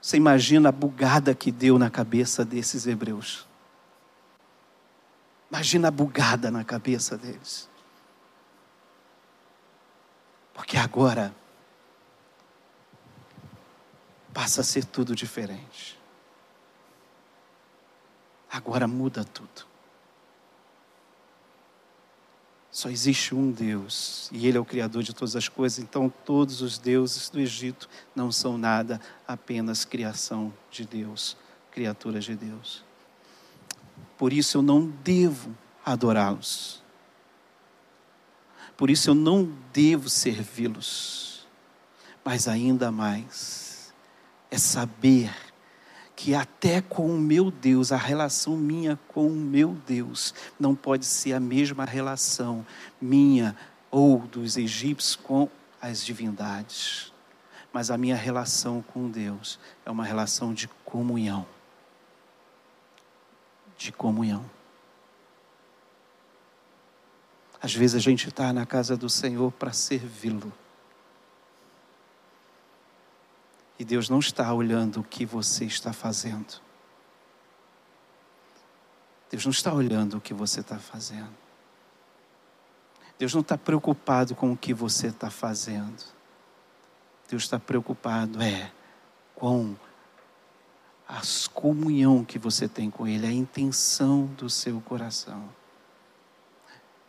[0.01, 3.47] Você imagina a bugada que deu na cabeça desses hebreus.
[5.49, 7.69] Imagina a bugada na cabeça deles.
[10.53, 11.33] Porque agora
[14.33, 15.97] passa a ser tudo diferente.
[18.51, 19.70] Agora muda tudo.
[22.71, 25.79] Só existe um Deus e Ele é o Criador de todas as coisas.
[25.79, 31.35] Então, todos os deuses do Egito não são nada, apenas criação de Deus,
[31.69, 32.83] criaturas de Deus.
[34.17, 36.81] Por isso eu não devo adorá-los.
[38.77, 41.45] Por isso eu não devo servi-los.
[42.23, 43.93] Mas ainda mais
[44.49, 45.50] é saber
[46.21, 51.03] que até com o meu Deus, a relação minha com o meu Deus não pode
[51.03, 52.63] ser a mesma relação
[53.01, 53.57] minha
[53.89, 55.49] ou dos egípcios com
[55.81, 57.11] as divindades.
[57.73, 61.43] Mas a minha relação com Deus é uma relação de comunhão.
[63.75, 64.45] De comunhão.
[67.59, 70.53] Às vezes a gente está na casa do Senhor para servi-lo.
[73.81, 76.61] E Deus não está olhando o que você está fazendo.
[79.27, 81.35] Deus não está olhando o que você está fazendo.
[83.17, 86.03] Deus não está preocupado com o que você está fazendo.
[87.27, 88.71] Deus está preocupado é
[89.33, 89.75] com
[91.07, 91.19] a
[91.51, 95.49] comunhão que você tem com Ele, a intenção do seu coração.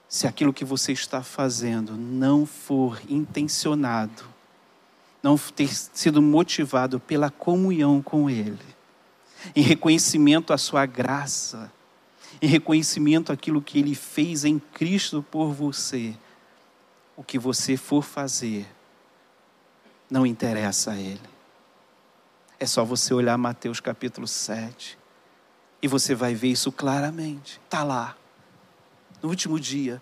[0.09, 4.32] Se aquilo que você está fazendo não for intencionado
[5.23, 8.59] não ter sido motivado pela comunhão com Ele,
[9.55, 11.73] em reconhecimento à Sua graça,
[12.41, 16.15] em reconhecimento àquilo que Ele fez em Cristo por você,
[17.17, 18.67] o que você for fazer,
[20.11, 21.33] não interessa a Ele.
[22.59, 24.99] É só você olhar Mateus capítulo 7
[25.81, 27.61] e você vai ver isso claramente.
[27.65, 28.17] Está lá.
[29.21, 30.01] No último dia,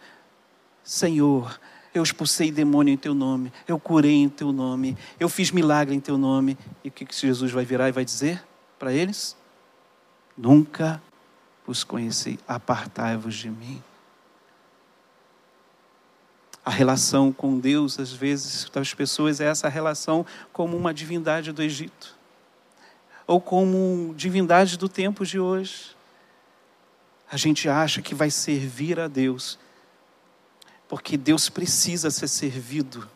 [0.84, 1.58] Senhor,
[1.92, 6.00] eu expulsei demônio em teu nome, eu curei em teu nome, eu fiz milagre em
[6.00, 6.56] teu nome.
[6.84, 8.42] E o que, Jesus vai virar e vai dizer
[8.78, 9.36] para eles?
[10.36, 11.02] Nunca
[11.66, 13.82] os conheci, apartai-vos de mim.
[16.64, 21.62] A relação com Deus, às vezes, das pessoas é essa relação como uma divindade do
[21.62, 22.16] Egito,
[23.26, 25.96] ou como divindade do tempo de hoje.
[27.32, 29.58] A gente acha que vai servir a Deus
[30.90, 33.08] porque Deus precisa ser servido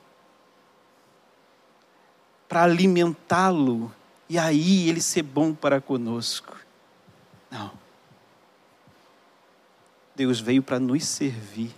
[2.48, 3.92] para alimentá-lo
[4.28, 6.56] e aí ele ser bom para conosco.
[7.50, 7.72] Não.
[10.14, 11.74] Deus veio para nos servir.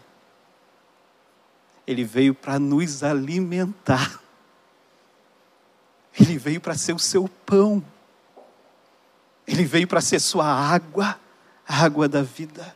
[1.86, 4.20] Ele veio para nos alimentar.
[6.20, 7.82] Ele veio para ser o seu pão.
[9.46, 11.18] Ele veio para ser sua água,
[11.66, 12.75] a água da vida.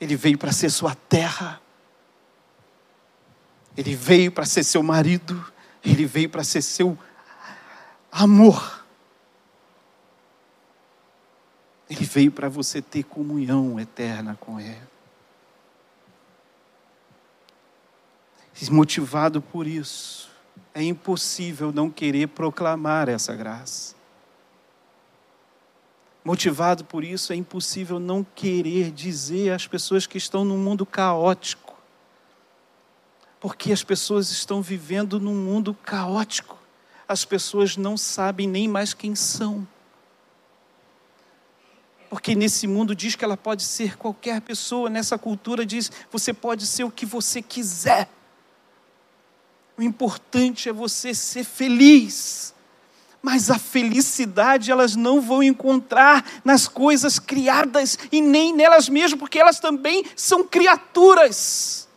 [0.00, 1.60] Ele veio para ser sua terra.
[3.76, 5.44] Ele veio para ser seu marido.
[5.84, 6.98] Ele veio para ser seu
[8.10, 8.84] amor.
[11.88, 14.88] Ele veio para você ter comunhão eterna com Ele.
[18.70, 20.30] Motivado por isso,
[20.74, 23.94] é impossível não querer proclamar essa graça.
[26.28, 31.74] Motivado por isso, é impossível não querer dizer às pessoas que estão num mundo caótico.
[33.40, 36.58] Porque as pessoas estão vivendo num mundo caótico.
[37.08, 39.66] As pessoas não sabem nem mais quem são.
[42.10, 46.66] Porque nesse mundo diz que ela pode ser qualquer pessoa, nessa cultura diz você pode
[46.66, 48.06] ser o que você quiser.
[49.78, 52.54] O importante é você ser feliz.
[53.20, 59.38] Mas a felicidade elas não vão encontrar nas coisas criadas e nem nelas mesmas, porque
[59.38, 61.88] elas também são criaturas.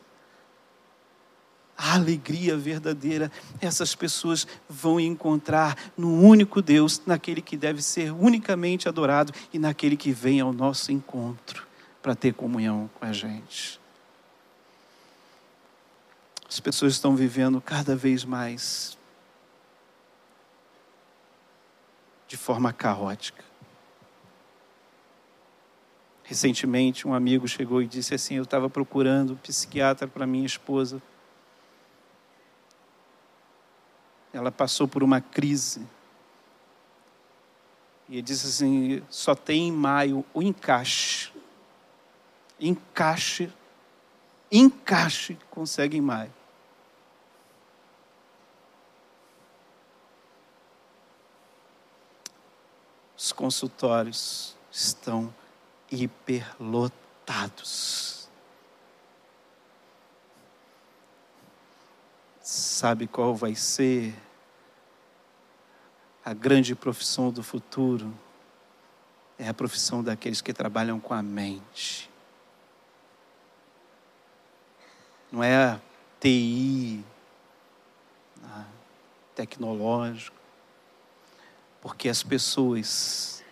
[1.77, 8.87] A alegria verdadeira, essas pessoas vão encontrar no único Deus, naquele que deve ser unicamente
[8.87, 11.67] adorado e naquele que vem ao nosso encontro
[12.01, 13.79] para ter comunhão com a gente.
[16.47, 18.97] As pessoas estão vivendo cada vez mais
[22.31, 23.43] de forma caótica.
[26.23, 31.01] Recentemente, um amigo chegou e disse assim: Eu estava procurando um psiquiatra para minha esposa.
[34.31, 35.85] Ela passou por uma crise.
[38.07, 41.33] E ele disse assim: só tem em maio o encaixe.
[42.57, 43.51] Encaixe.
[44.49, 46.31] Encaixe consegue em maio.
[53.21, 55.31] Os consultórios estão
[55.91, 56.91] hiperlotados.
[62.41, 64.15] Sabe qual vai ser
[66.25, 68.11] a grande profissão do futuro?
[69.37, 72.09] É a profissão daqueles que trabalham com a mente.
[75.31, 75.79] Não é a
[76.19, 77.05] TI,
[78.43, 78.65] a
[79.35, 80.40] tecnológico
[81.81, 83.43] porque as pessoas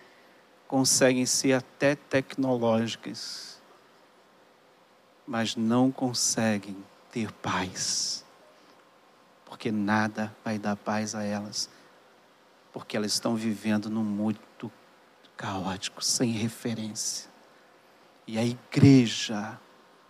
[0.68, 3.60] conseguem ser até tecnológicas,
[5.26, 6.76] mas não conseguem
[7.10, 8.24] ter paz.
[9.44, 11.68] Porque nada vai dar paz a elas,
[12.72, 14.40] porque elas estão vivendo num mundo
[15.36, 17.30] caótico, sem referência.
[18.26, 19.58] E a igreja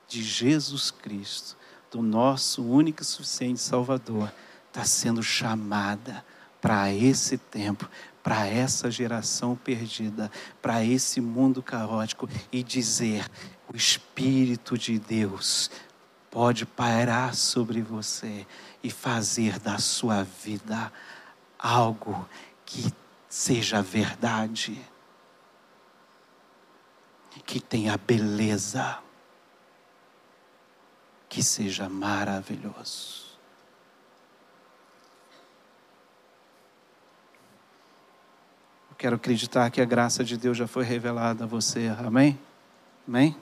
[0.09, 1.57] de Jesus Cristo,
[1.91, 4.31] do nosso único e suficiente Salvador,
[4.67, 6.25] está sendo chamada
[6.61, 7.89] para esse tempo,
[8.23, 10.31] para essa geração perdida,
[10.61, 13.27] para esse mundo caótico e dizer:
[13.73, 15.71] o Espírito de Deus
[16.31, 18.47] pode pairar sobre você
[18.83, 20.93] e fazer da sua vida
[21.59, 22.29] algo
[22.65, 22.93] que
[23.29, 24.81] seja verdade,
[27.45, 28.99] que tenha beleza,
[31.29, 33.30] que seja maravilhoso.
[39.01, 41.91] Quero acreditar que a graça de Deus já foi revelada a você.
[42.05, 42.39] Amém?
[43.09, 43.35] Amém?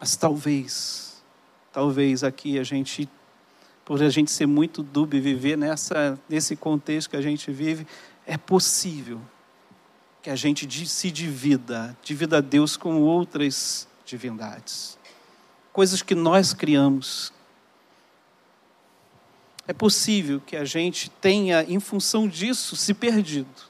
[0.00, 1.22] Mas talvez,
[1.70, 3.06] talvez aqui a gente,
[3.84, 7.86] por a gente ser muito dúbio e viver nessa, nesse contexto que a gente vive,
[8.26, 9.20] é possível
[10.22, 14.98] que a gente se divida, divida Deus com outras divindades.
[15.74, 17.34] Coisas que nós criamos,
[19.68, 23.68] é possível que a gente tenha, em função disso, se perdido.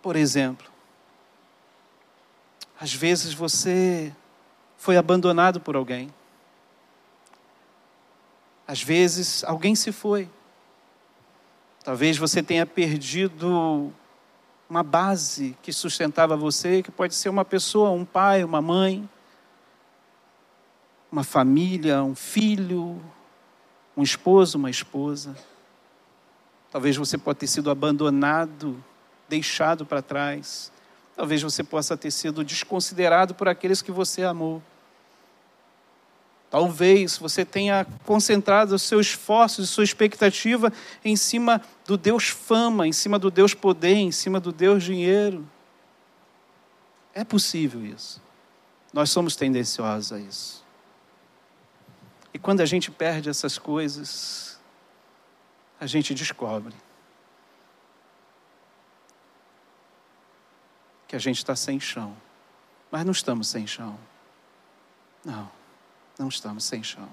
[0.00, 0.66] Por exemplo,
[2.80, 4.10] às vezes você
[4.78, 6.10] foi abandonado por alguém.
[8.66, 10.30] Às vezes alguém se foi.
[11.84, 13.92] Talvez você tenha perdido
[14.68, 19.06] uma base que sustentava você, que pode ser uma pessoa, um pai, uma mãe,
[21.12, 22.98] uma família, um filho,
[23.96, 25.36] um esposo, uma esposa.
[26.70, 28.82] Talvez você possa ter sido abandonado,
[29.28, 30.70] deixado para trás.
[31.16, 34.62] Talvez você possa ter sido desconsiderado por aqueles que você amou.
[36.50, 40.72] Talvez você tenha concentrado o seu esforço e sua expectativa
[41.04, 45.46] em cima do Deus fama, em cima do Deus poder, em cima do Deus dinheiro.
[47.14, 48.20] É possível isso.
[48.92, 50.64] Nós somos tendenciosos a isso.
[52.32, 54.58] E quando a gente perde essas coisas,
[55.80, 56.74] a gente descobre
[61.08, 62.16] que a gente está sem chão.
[62.90, 63.98] Mas não estamos sem chão.
[65.24, 65.50] Não,
[66.18, 67.08] não estamos sem chão.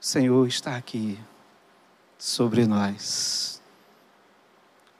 [0.00, 1.18] O Senhor está aqui
[2.16, 3.60] sobre nós,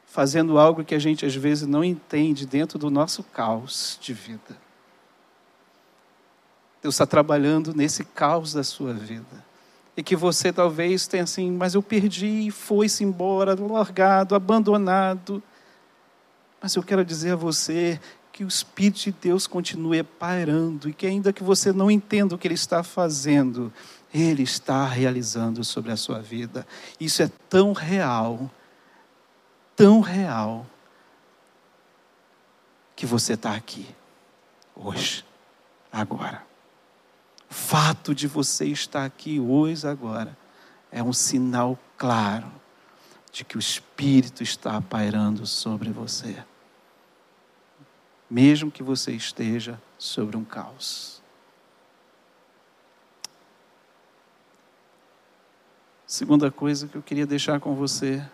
[0.04, 4.65] fazendo algo que a gente às vezes não entende dentro do nosso caos de vida.
[6.86, 9.44] Deus está trabalhando nesse caos da sua vida.
[9.96, 15.42] E que você talvez tenha assim, mas eu perdi, foi-se embora, largado, abandonado.
[16.62, 21.08] Mas eu quero dizer a você que o Espírito de Deus continue pairando e que
[21.08, 23.72] ainda que você não entenda o que Ele está fazendo,
[24.14, 26.64] Ele está realizando sobre a sua vida.
[27.00, 28.48] Isso é tão real,
[29.74, 30.64] tão real,
[32.94, 33.88] que você está aqui,
[34.76, 35.24] hoje,
[35.90, 36.46] agora.
[37.56, 40.36] Fato de você estar aqui hoje, agora,
[40.90, 42.50] é um sinal claro
[43.32, 46.36] de que o Espírito está pairando sobre você
[48.28, 51.22] mesmo que você esteja sobre um caos.
[56.06, 58.24] Segunda coisa que eu queria deixar com você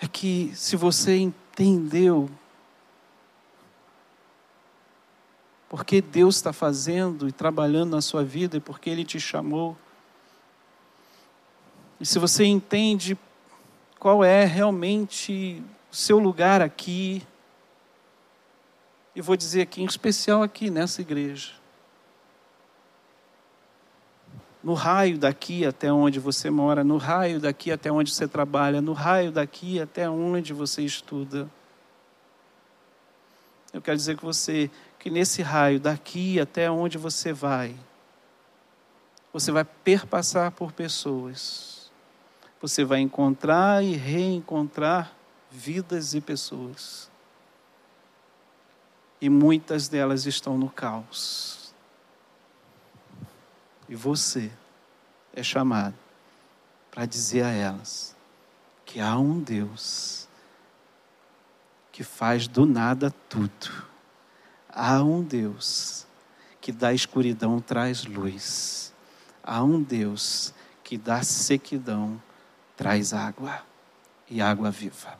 [0.00, 2.30] é que se você entendeu
[5.68, 9.76] porque Deus está fazendo e trabalhando na sua vida e porque Ele te chamou,
[12.00, 13.18] e se você entende
[13.98, 17.26] qual é realmente o seu lugar aqui,
[19.14, 21.54] e vou dizer aqui, em especial aqui nessa igreja.
[24.62, 28.92] No raio daqui até onde você mora, no raio daqui até onde você trabalha, no
[28.92, 31.50] raio daqui até onde você estuda.
[33.72, 37.74] Eu quero dizer com você que nesse raio daqui até onde você vai,
[39.32, 41.90] você vai perpassar por pessoas.
[42.60, 45.12] Você vai encontrar e reencontrar
[45.50, 47.08] vidas e pessoas
[49.20, 51.74] e muitas delas estão no caos.
[53.88, 54.50] E você
[55.34, 55.94] é chamado
[56.90, 58.16] para dizer a elas
[58.84, 60.28] que há um Deus
[61.90, 63.88] que faz do nada tudo.
[64.80, 66.06] Há um Deus
[66.60, 68.94] que da escuridão traz luz.
[69.42, 70.54] Há um Deus
[70.84, 72.22] que da sequidão
[72.76, 73.60] traz água
[74.30, 75.18] e água viva.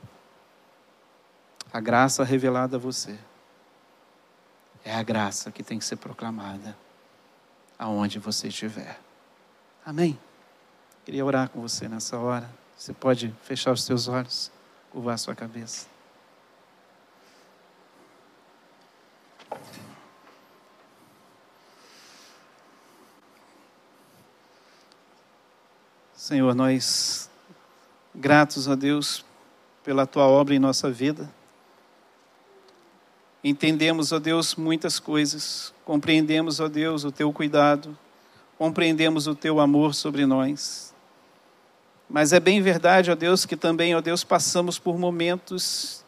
[1.73, 3.19] A graça revelada a você
[4.85, 6.79] é a graça que tem que ser proclamada
[7.77, 9.01] aonde você estiver.
[9.85, 10.17] Amém?
[11.05, 12.49] Queria orar com você nessa hora.
[12.77, 14.53] Você pode fechar os seus olhos,
[14.93, 15.98] curvar sua cabeça.
[26.29, 27.31] Senhor, nós
[28.15, 29.25] gratos a Deus
[29.83, 31.27] pela tua obra em nossa vida.
[33.43, 37.97] Entendemos, ó Deus, muitas coisas, compreendemos, ó Deus, o teu cuidado,
[38.59, 40.95] compreendemos o teu amor sobre nós.
[42.11, 46.05] Mas é bem verdade, ó Deus, que também, ó Deus, passamos por momentos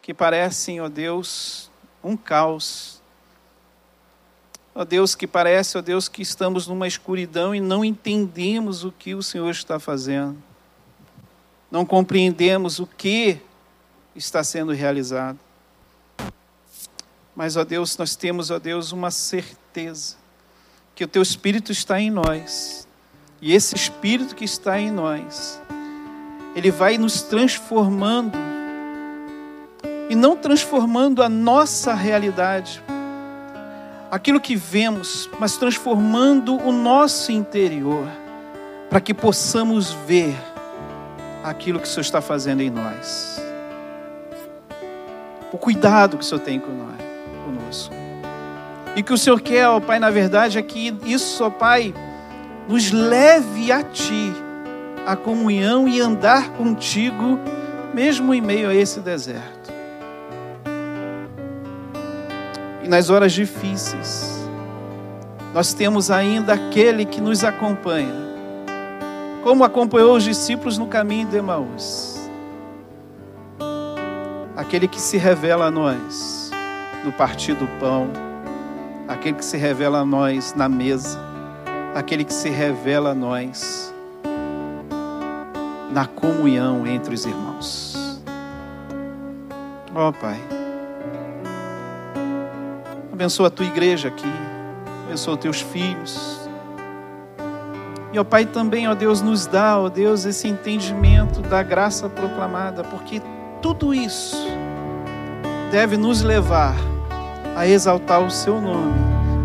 [0.00, 1.72] que parecem, ó Deus,
[2.04, 2.95] um caos.
[4.78, 9.14] Ó Deus, que parece, ó Deus, que estamos numa escuridão e não entendemos o que
[9.14, 10.36] o Senhor está fazendo.
[11.70, 13.40] Não compreendemos o que
[14.14, 15.38] está sendo realizado.
[17.34, 20.16] Mas, ó Deus, nós temos, ó Deus, uma certeza
[20.94, 22.86] que o teu Espírito está em nós.
[23.40, 25.58] E esse Espírito que está em nós,
[26.54, 28.36] ele vai nos transformando
[30.10, 32.82] e não transformando a nossa realidade,
[34.10, 38.06] aquilo que vemos, mas transformando o nosso interior,
[38.88, 40.36] para que possamos ver
[41.42, 43.40] aquilo que o Senhor está fazendo em nós.
[45.52, 47.94] O cuidado que o Senhor tem conosco.
[48.94, 51.94] E que o Senhor quer, ó Pai, na verdade, é que isso, ó Pai,
[52.68, 54.32] nos leve a Ti,
[55.06, 57.38] a comunhão e andar contigo,
[57.94, 59.65] mesmo em meio a esse deserto.
[62.86, 64.48] E nas horas difíceis,
[65.52, 68.14] nós temos ainda aquele que nos acompanha,
[69.42, 72.30] como acompanhou os discípulos no caminho de Emaús.
[74.56, 76.52] Aquele que se revela a nós
[77.04, 78.08] no partir do pão,
[79.08, 81.18] aquele que se revela a nós na mesa,
[81.92, 83.92] aquele que se revela a nós
[85.90, 88.22] na comunhão entre os irmãos.
[89.92, 90.38] Ó oh, Pai,
[93.16, 94.30] abençoa a tua igreja aqui,
[95.06, 96.50] abençoa os teus filhos.
[98.12, 102.84] E, ó Pai, também, ó Deus, nos dá, ó Deus, esse entendimento da graça proclamada,
[102.84, 103.22] porque
[103.62, 104.36] tudo isso
[105.70, 106.76] deve nos levar
[107.56, 108.94] a exaltar o seu nome,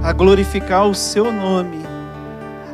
[0.04, 1.82] a glorificar o seu nome,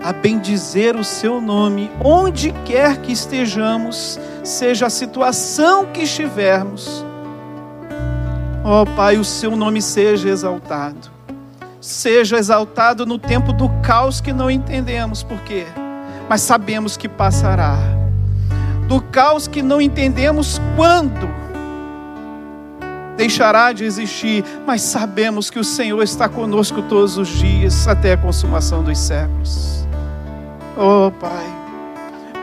[0.04, 7.06] a bendizer o seu nome, onde quer que estejamos, seja a situação que estivermos.
[8.70, 11.10] Ó oh, Pai, o seu nome seja exaltado.
[11.80, 15.66] Seja exaltado no tempo do caos que não entendemos por quê,
[16.28, 17.78] mas sabemos que passará.
[18.86, 21.30] Do caos que não entendemos quando
[23.16, 28.18] deixará de existir, mas sabemos que o Senhor está conosco todos os dias até a
[28.18, 29.88] consumação dos séculos.
[30.76, 31.46] Oh, Pai,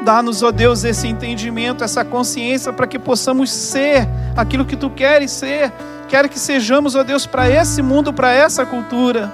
[0.02, 4.88] dá-nos, ó oh Deus, esse entendimento, essa consciência para que possamos ser aquilo que tu
[4.88, 5.70] queres ser.
[6.14, 9.32] Quer que sejamos, ó Deus, para esse mundo, para essa cultura.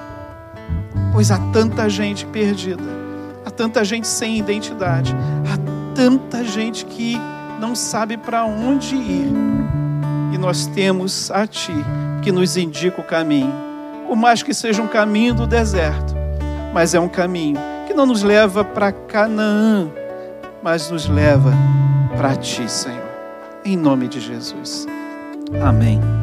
[1.13, 2.83] Pois há tanta gente perdida,
[3.45, 5.15] há tanta gente sem identidade,
[5.53, 5.59] há
[5.95, 7.21] tanta gente que
[7.61, 9.31] não sabe para onde ir.
[10.33, 11.75] E nós temos a Ti
[12.23, 13.53] que nos indica o caminho.
[14.09, 16.15] Por mais que seja um caminho do deserto,
[16.73, 19.91] mas é um caminho que não nos leva para Canaã,
[20.63, 21.53] mas nos leva
[22.17, 23.05] para Ti, Senhor.
[23.67, 24.87] Em nome de Jesus.
[25.63, 26.20] Amém.